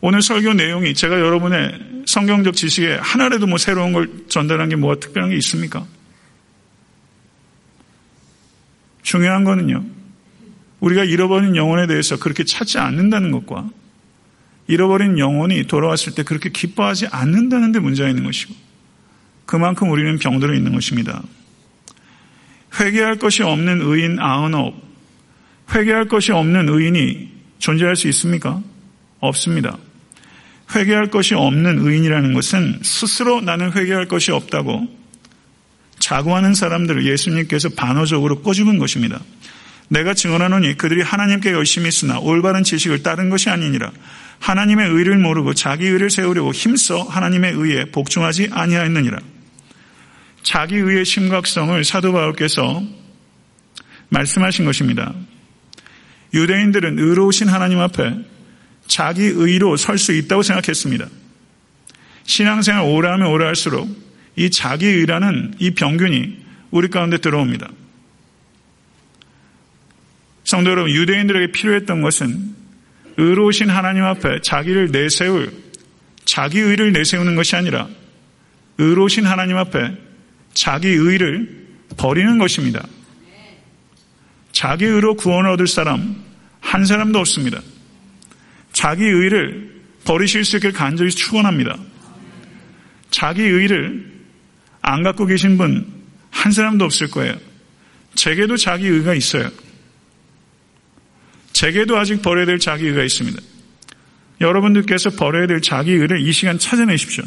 오늘 0.00 0.22
설교 0.22 0.54
내용이 0.54 0.94
제가 0.94 1.20
여러분의 1.20 2.02
성경적 2.06 2.54
지식에 2.54 2.94
하나라도 2.94 3.46
뭐 3.46 3.58
새로운 3.58 3.92
걸 3.92 4.08
전달한 4.28 4.70
게 4.70 4.76
뭐가 4.76 4.98
특별한 4.98 5.28
게 5.28 5.36
있습니까? 5.36 5.84
중요한 9.02 9.44
거는요. 9.44 9.84
우리가 10.80 11.04
잃어버린 11.04 11.56
영혼에 11.56 11.86
대해서 11.86 12.18
그렇게 12.18 12.42
찾지 12.42 12.78
않는다는 12.78 13.32
것과 13.32 13.68
잃어버린 14.66 15.18
영혼이 15.18 15.66
돌아왔을 15.66 16.14
때 16.14 16.22
그렇게 16.22 16.48
기뻐하지 16.48 17.08
않는다는 17.08 17.72
데 17.72 17.80
문제가 17.80 18.08
있는 18.08 18.24
것이고 18.24 18.54
그만큼 19.44 19.90
우리는 19.90 20.18
병들어 20.18 20.54
있는 20.54 20.72
것입니다. 20.72 21.22
회개할 22.80 23.18
것이 23.18 23.42
없는 23.42 23.82
의인 23.82 24.18
아흔업 24.18 24.91
회개할 25.74 26.08
것이 26.08 26.32
없는 26.32 26.68
의인이 26.68 27.30
존재할 27.58 27.96
수 27.96 28.08
있습니까? 28.08 28.60
없습니다. 29.20 29.78
회개할 30.74 31.10
것이 31.10 31.34
없는 31.34 31.78
의인이라는 31.86 32.34
것은 32.34 32.80
스스로 32.82 33.40
나는 33.40 33.72
회개할 33.72 34.08
것이 34.08 34.32
없다고 34.32 34.86
자고하는 35.98 36.54
사람들을 36.54 37.06
예수님께서 37.06 37.70
반어적으로 37.70 38.40
꼬집은 38.40 38.78
것입니다. 38.78 39.20
내가 39.88 40.14
증언하노니 40.14 40.76
그들이 40.76 41.02
하나님께 41.02 41.52
열심히 41.52 41.90
쓰나 41.90 42.18
올바른 42.18 42.64
지식을 42.64 43.02
따른 43.02 43.30
것이 43.30 43.50
아니니라. 43.50 43.92
하나님의 44.40 44.88
의를 44.88 45.18
모르고 45.18 45.54
자기 45.54 45.86
의를 45.86 46.10
세우려고 46.10 46.52
힘써 46.52 47.02
하나님의 47.02 47.52
의에 47.52 47.84
복종하지 47.92 48.48
아니하였느니라. 48.50 49.18
자기 50.42 50.76
의의 50.76 51.04
심각성을 51.04 51.84
사도 51.84 52.12
바울께서 52.12 52.82
말씀하신 54.08 54.64
것입니다. 54.64 55.14
유대인들은 56.34 56.98
의로우신 56.98 57.48
하나님 57.48 57.78
앞에 57.80 58.14
자기 58.86 59.22
의로 59.22 59.76
설 59.76 59.98
수 59.98 60.12
있다고 60.12 60.42
생각했습니다. 60.42 61.06
신앙생활 62.24 62.84
오래 62.84 63.08
하면 63.10 63.28
오래 63.28 63.46
할수록 63.46 63.88
이 64.36 64.50
자기 64.50 64.86
의라는 64.86 65.54
이 65.58 65.72
병균이 65.72 66.42
우리 66.70 66.88
가운데 66.88 67.18
들어옵니다. 67.18 67.70
성도 70.44 70.70
여러분, 70.70 70.90
유대인들에게 70.90 71.52
필요했던 71.52 72.02
것은 72.02 72.54
의로우신 73.16 73.70
하나님 73.70 74.04
앞에 74.04 74.40
자기를 74.42 74.90
내세울, 74.90 75.52
자기 76.24 76.60
의를 76.60 76.92
내세우는 76.92 77.36
것이 77.36 77.56
아니라 77.56 77.88
의로우신 78.78 79.26
하나님 79.26 79.56
앞에 79.58 79.96
자기 80.54 80.88
의를 80.88 81.66
버리는 81.96 82.38
것입니다. 82.38 82.86
자기 84.62 84.84
의로 84.84 85.16
구원을 85.16 85.50
얻을 85.50 85.66
사람 85.66 86.22
한 86.60 86.84
사람도 86.84 87.18
없습니다. 87.18 87.60
자기 88.72 89.04
의를 89.04 89.82
버리실 90.04 90.44
수 90.44 90.56
있길 90.56 90.72
간절히 90.72 91.10
축원합니다. 91.10 91.76
자기 93.10 93.42
의를 93.42 94.10
안 94.80 95.02
갖고 95.02 95.26
계신 95.26 95.58
분 95.58 96.02
한 96.32 96.50
사람도 96.50 96.84
없을 96.84 97.08
거예요. 97.08 97.36
제게도 98.14 98.56
자기 98.56 98.86
의가 98.88 99.14
있어요. 99.14 99.48
제게도 101.52 101.96
아직 101.96 102.22
버려야 102.22 102.46
될 102.46 102.58
자기 102.58 102.86
의가 102.88 103.04
있습니다. 103.04 103.40
여러분들께서 104.40 105.10
버려야 105.10 105.46
될 105.46 105.60
자기 105.60 105.92
의를 105.92 106.20
이 106.20 106.32
시간 106.32 106.58
찾아내십시오. 106.58 107.24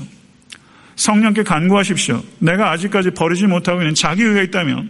성령께 0.98 1.44
간구하십시오. 1.44 2.24
내가 2.40 2.72
아직까지 2.72 3.12
버리지 3.12 3.48
못하고 3.48 3.82
있는 3.82 3.96
자기 3.96 4.24
의가 4.24 4.42
있다면 4.42 4.90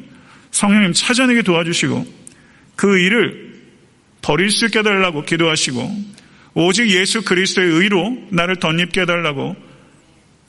성령님 0.51 0.93
찾아내게 0.93 1.43
도와주시고 1.43 2.24
그 2.75 2.97
일을 2.97 3.61
버릴 4.21 4.49
수 4.49 4.65
있게 4.65 4.79
해달라고 4.79 5.23
기도하시고 5.23 6.15
오직 6.55 6.89
예수 6.89 7.23
그리스도의 7.23 7.69
의로 7.69 8.17
나를 8.29 8.57
덧입게 8.57 9.01
해달라고 9.01 9.55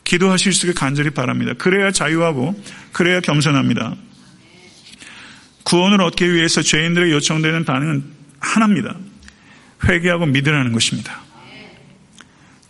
기도하실 0.04 0.52
수 0.52 0.66
있게 0.66 0.78
간절히 0.78 1.10
바랍니다. 1.10 1.52
그래야 1.58 1.90
자유하고 1.90 2.60
그래야 2.92 3.20
겸손합니다. 3.20 3.96
구원을 5.64 6.00
얻기 6.00 6.32
위해서 6.32 6.62
죄인들의 6.62 7.10
요청되는 7.10 7.64
반응은 7.64 8.04
하나입니다. 8.38 8.96
회개하고 9.84 10.26
믿으라는 10.26 10.72
것입니다. 10.72 11.20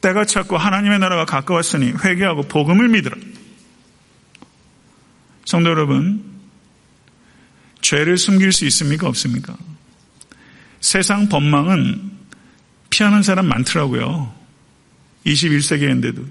때가 0.00 0.24
찼고 0.24 0.56
하나님의 0.56 0.98
나라가 0.98 1.26
가까웠으니 1.26 1.92
회개하고 2.04 2.44
복음을 2.44 2.88
믿으라. 2.88 3.16
성도 5.44 5.70
여러분, 5.70 6.35
죄를 7.86 8.18
숨길 8.18 8.50
수 8.50 8.64
있습니까? 8.64 9.06
없습니까? 9.06 9.56
세상 10.80 11.28
법망은 11.28 12.10
피하는 12.90 13.22
사람 13.22 13.46
많더라고요. 13.46 14.34
21세기인데도 15.24 16.26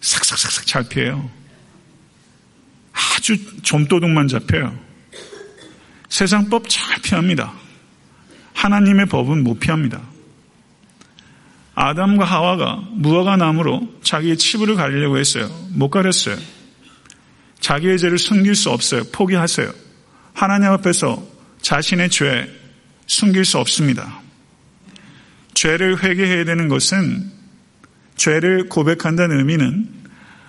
삭삭삭삭 0.00 0.66
잘 0.66 0.88
피해요. 0.88 1.30
아주 2.92 3.36
좀도둑만 3.60 4.28
잡혀요. 4.28 4.78
세상 6.08 6.48
법 6.48 6.66
잘 6.70 7.02
피합니다. 7.02 7.52
하나님의 8.54 9.06
법은 9.06 9.44
못 9.44 9.60
피합니다. 9.60 10.00
아담과 11.74 12.24
하와가 12.24 12.76
무화과 12.92 13.36
나무로 13.36 14.00
자기의 14.02 14.38
치부를 14.38 14.74
가리려고 14.74 15.18
했어요. 15.18 15.48
못 15.74 15.90
가렸어요. 15.90 16.38
자기의 17.60 17.98
죄를 17.98 18.16
숨길 18.16 18.54
수 18.54 18.70
없어요. 18.70 19.04
포기하세요. 19.12 19.87
하나님 20.38 20.70
앞에서 20.70 21.20
자신의 21.62 22.10
죄 22.10 22.48
숨길 23.08 23.44
수 23.44 23.58
없습니다. 23.58 24.20
죄를 25.52 26.00
회개해야 26.00 26.44
되는 26.44 26.68
것은 26.68 27.28
죄를 28.14 28.68
고백한다는 28.68 29.40
의미는 29.40 29.88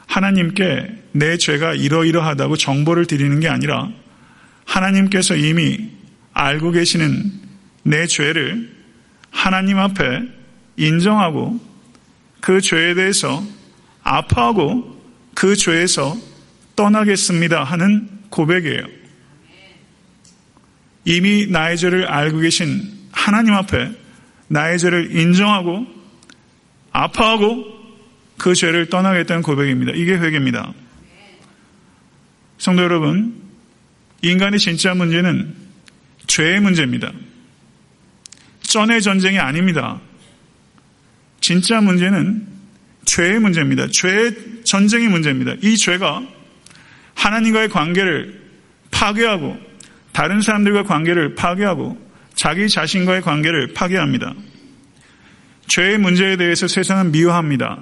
하나님께 0.05 0.95
내 1.13 1.37
죄가 1.37 1.73
이러이러하다고 1.73 2.57
정보를 2.57 3.07
드리는 3.07 3.39
게 3.39 3.49
아니라 3.49 3.89
하나님께서 4.65 5.35
이미 5.35 5.89
알고 6.33 6.69
계시는 6.69 7.31
내 7.81 8.05
죄를 8.05 8.69
하나님 9.31 9.79
앞에 9.79 10.21
인정하고 10.77 11.59
그 12.41 12.61
죄에 12.61 12.93
대해서 12.93 13.43
아파하고 14.03 15.01
그 15.33 15.55
죄에서 15.55 16.15
떠나겠습니다 16.75 17.63
하는 17.63 18.07
고백이에요. 18.29 18.98
이미 21.05 21.47
나의 21.47 21.77
죄를 21.77 22.05
알고 22.07 22.39
계신 22.39 22.81
하나님 23.11 23.53
앞에 23.53 23.91
나의 24.47 24.79
죄를 24.79 25.15
인정하고 25.15 25.85
아파하고 26.91 27.79
그 28.37 28.55
죄를 28.55 28.87
떠나겠다는 28.87 29.43
고백입니다. 29.43 29.91
이게 29.95 30.13
회개입니다. 30.13 30.73
성도 32.57 32.83
여러분, 32.83 33.41
인간의 34.21 34.59
진짜 34.59 34.93
문제는 34.93 35.55
죄의 36.27 36.59
문제입니다. 36.59 37.11
전의 38.61 39.01
전쟁이 39.01 39.39
아닙니다. 39.39 39.99
진짜 41.41 41.81
문제는 41.81 42.47
죄의 43.05 43.39
문제입니다. 43.39 43.87
죄의 43.87 44.63
전쟁의 44.63 45.09
문제입니다. 45.09 45.53
이 45.61 45.77
죄가 45.77 46.21
하나님과의 47.15 47.69
관계를 47.69 48.41
파괴하고 48.91 49.68
다른 50.11 50.41
사람들과 50.41 50.83
관계를 50.83 51.35
파괴하고 51.35 51.97
자기 52.35 52.69
자신과의 52.69 53.21
관계를 53.21 53.73
파괴합니다. 53.73 54.33
죄의 55.67 55.97
문제에 55.97 56.35
대해서 56.37 56.67
세상은 56.67 57.11
미워합니다. 57.11 57.79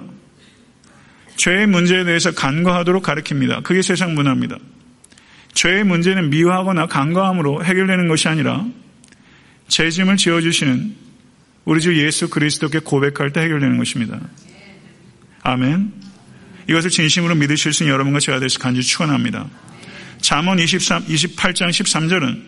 죄의 1.36 1.66
문제에 1.66 2.04
대해서 2.04 2.32
간과하도록 2.32 3.02
가르칩니다. 3.02 3.60
그게 3.60 3.80
세상 3.82 4.14
문화입니다. 4.14 4.58
죄의 5.54 5.84
문제는 5.84 6.30
미워하거나 6.30 6.86
간과함으로 6.86 7.64
해결되는 7.64 8.08
것이 8.08 8.28
아니라 8.28 8.66
죄짐을 9.68 10.16
지어주시는 10.16 10.94
우리 11.64 11.80
주 11.80 11.96
예수 12.02 12.28
그리스도께 12.30 12.80
고백할 12.80 13.32
때 13.32 13.40
해결되는 13.40 13.76
것입니다. 13.78 14.18
아멘. 15.42 15.92
이것을 16.68 16.90
진심으로 16.90 17.34
믿으실 17.34 17.72
수 17.72 17.82
있는 17.82 17.94
여러분과 17.94 18.20
제가 18.20 18.40
되서 18.40 18.58
간절히 18.58 18.84
축원합니다. 18.84 19.48
잠언 20.20 20.58
23, 20.58 21.06
28장 21.06 21.70
13절은 21.70 22.42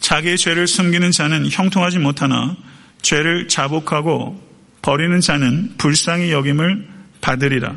자기의 0.00 0.38
죄를 0.38 0.66
숨기는 0.66 1.10
자는 1.10 1.48
형통하지 1.50 1.98
못하나 1.98 2.56
죄를 3.02 3.48
자복하고 3.48 4.44
버리는 4.82 5.20
자는 5.20 5.74
불쌍히 5.78 6.30
여김을 6.30 6.88
받으리라. 7.20 7.74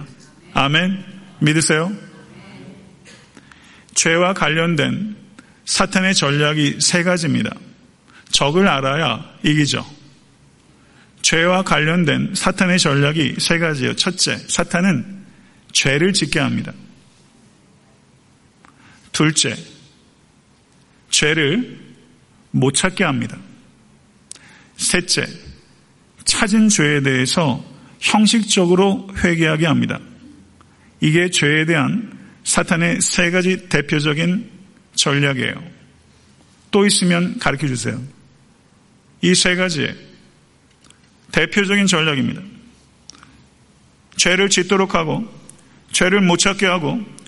아멘. 0.53 1.03
믿으세요? 1.39 1.91
죄와 3.95 4.33
관련된 4.33 5.15
사탄의 5.65 6.15
전략이 6.15 6.77
세 6.79 7.03
가지입니다. 7.03 7.51
적을 8.31 8.67
알아야 8.67 9.25
이기죠. 9.43 9.85
죄와 11.21 11.63
관련된 11.63 12.33
사탄의 12.35 12.79
전략이 12.79 13.35
세 13.39 13.59
가지예요. 13.59 13.95
첫째, 13.95 14.37
사탄은 14.47 15.25
죄를 15.71 16.13
짓게 16.13 16.39
합니다. 16.39 16.71
둘째, 19.19 19.53
죄를 21.09 21.77
못 22.51 22.71
찾게 22.71 23.03
합니다. 23.03 23.37
셋째, 24.77 25.27
찾은 26.23 26.69
죄에 26.69 27.01
대해서 27.01 27.61
형식적으로 27.99 29.09
회개하게 29.17 29.65
합니다. 29.65 29.99
이게 31.01 31.29
죄에 31.29 31.65
대한 31.65 32.17
사탄의 32.45 33.01
세 33.01 33.29
가지 33.29 33.67
대표적인 33.67 34.49
전략이에요. 34.95 35.61
또 36.71 36.85
있으면 36.85 37.39
가르쳐 37.39 37.67
주세요. 37.67 38.01
이 39.21 39.33
세 39.35 39.57
가지 39.57 39.93
대표적인 41.33 41.87
전략입니다. 41.87 42.41
죄를 44.15 44.49
짓도록 44.49 44.95
하고, 44.95 45.27
죄를 45.91 46.21
못 46.21 46.37
찾게 46.37 46.65
하고, 46.65 47.18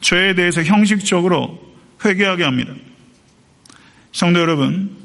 죄에 0.00 0.34
대해서 0.34 0.62
형식적으로 0.62 1.74
회개하게 2.04 2.44
합니다. 2.44 2.74
성도 4.12 4.40
여러분, 4.40 4.96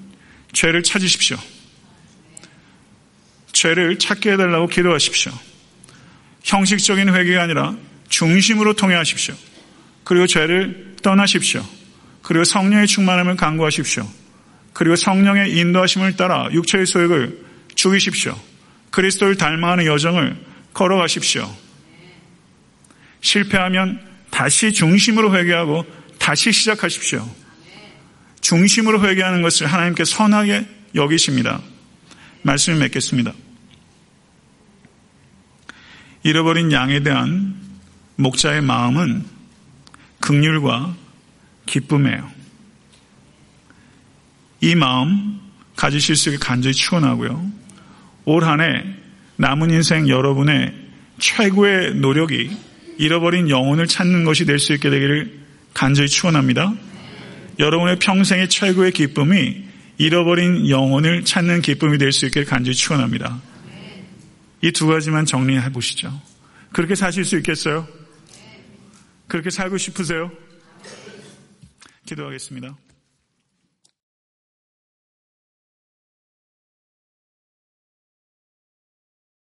죄를 0.54 0.84
찾으십시오. 0.84 1.38
죄를 3.52 4.00
찾게 4.00 4.34
해달라고 4.34 4.68
기도하십시오. 4.68 5.32
형식적인 6.43 7.14
회개가 7.14 7.43
아니라 7.43 7.76
중심으로 8.10 8.74
통해하십시오. 8.74 9.36
그리고 10.04 10.28
죄를 10.28 10.96
떠나십시오. 11.02 11.66
그리고 12.22 12.43
성령의 12.43 12.88
충만함을 12.88 13.36
강구하십시오. 13.36 14.08
그리고 14.74 14.96
성령의 14.96 15.58
인도하심을 15.58 16.16
따라 16.16 16.50
육체의 16.52 16.86
소욕을 16.86 17.46
죽이십시오. 17.76 18.38
그리스도를 18.91 19.36
닮아가는 19.38 19.86
여정을 19.86 20.38
걸어가십시오. 20.74 21.50
실패하면 23.22 24.14
다시 24.30 24.73
중심으로 24.73 25.36
회개하고 25.36 25.86
다시 26.19 26.51
시작하십시오. 26.51 27.28
중심으로 28.41 29.05
회개하는 29.07 29.41
것을 29.41 29.67
하나님께 29.67 30.05
선하게 30.05 30.67
여기십니다. 30.93 31.61
말씀을 32.43 32.80
맺겠습니다. 32.80 33.34
잃어버린 36.23 36.71
양에 36.71 37.01
대한 37.01 37.55
목자의 38.15 38.61
마음은 38.61 39.26
극률과 40.19 40.95
기쁨이에요. 41.65 42.32
이 44.61 44.76
마음 44.76 45.39
가지실 45.76 46.15
수 46.15 46.30
있게 46.30 46.39
간절히 46.39 46.73
축원하고요. 46.73 47.51
올 48.26 48.43
한해 48.43 48.84
남은 49.38 49.69
인생 49.69 50.07
여러분의 50.07 50.73
최고의 51.19 51.95
노력이 51.95 52.57
잃어버린 52.98 53.50
영혼을 53.50 53.88
찾는 53.88 54.24
것이 54.24 54.46
될 54.46 54.60
수 54.60 54.74
있게 54.74 54.89
되기를 54.89 55.39
간절히 55.74 56.08
축원합니다. 56.08 56.74
여러분의 57.60 58.00
평생의 58.00 58.50
최고의 58.50 58.91
기쁨이 58.91 59.64
잃어버린 59.98 60.70
영혼을 60.70 61.24
찾는 61.26 61.62
기쁨이 61.62 61.98
될 61.98 62.12
수 62.12 62.26
있게 62.26 62.43
간절히 62.43 62.76
축원합니다. 62.76 63.41
이 64.62 64.72
두 64.72 64.88
가지만 64.88 65.26
정리해 65.26 65.72
보시죠. 65.72 66.12
그렇게 66.72 66.96
사실 66.96 67.24
수 67.24 67.38
있겠어요? 67.38 67.88
그렇게 69.28 69.50
살고 69.50 69.78
싶으세요? 69.78 70.32
기도하겠습니다. 72.06 72.76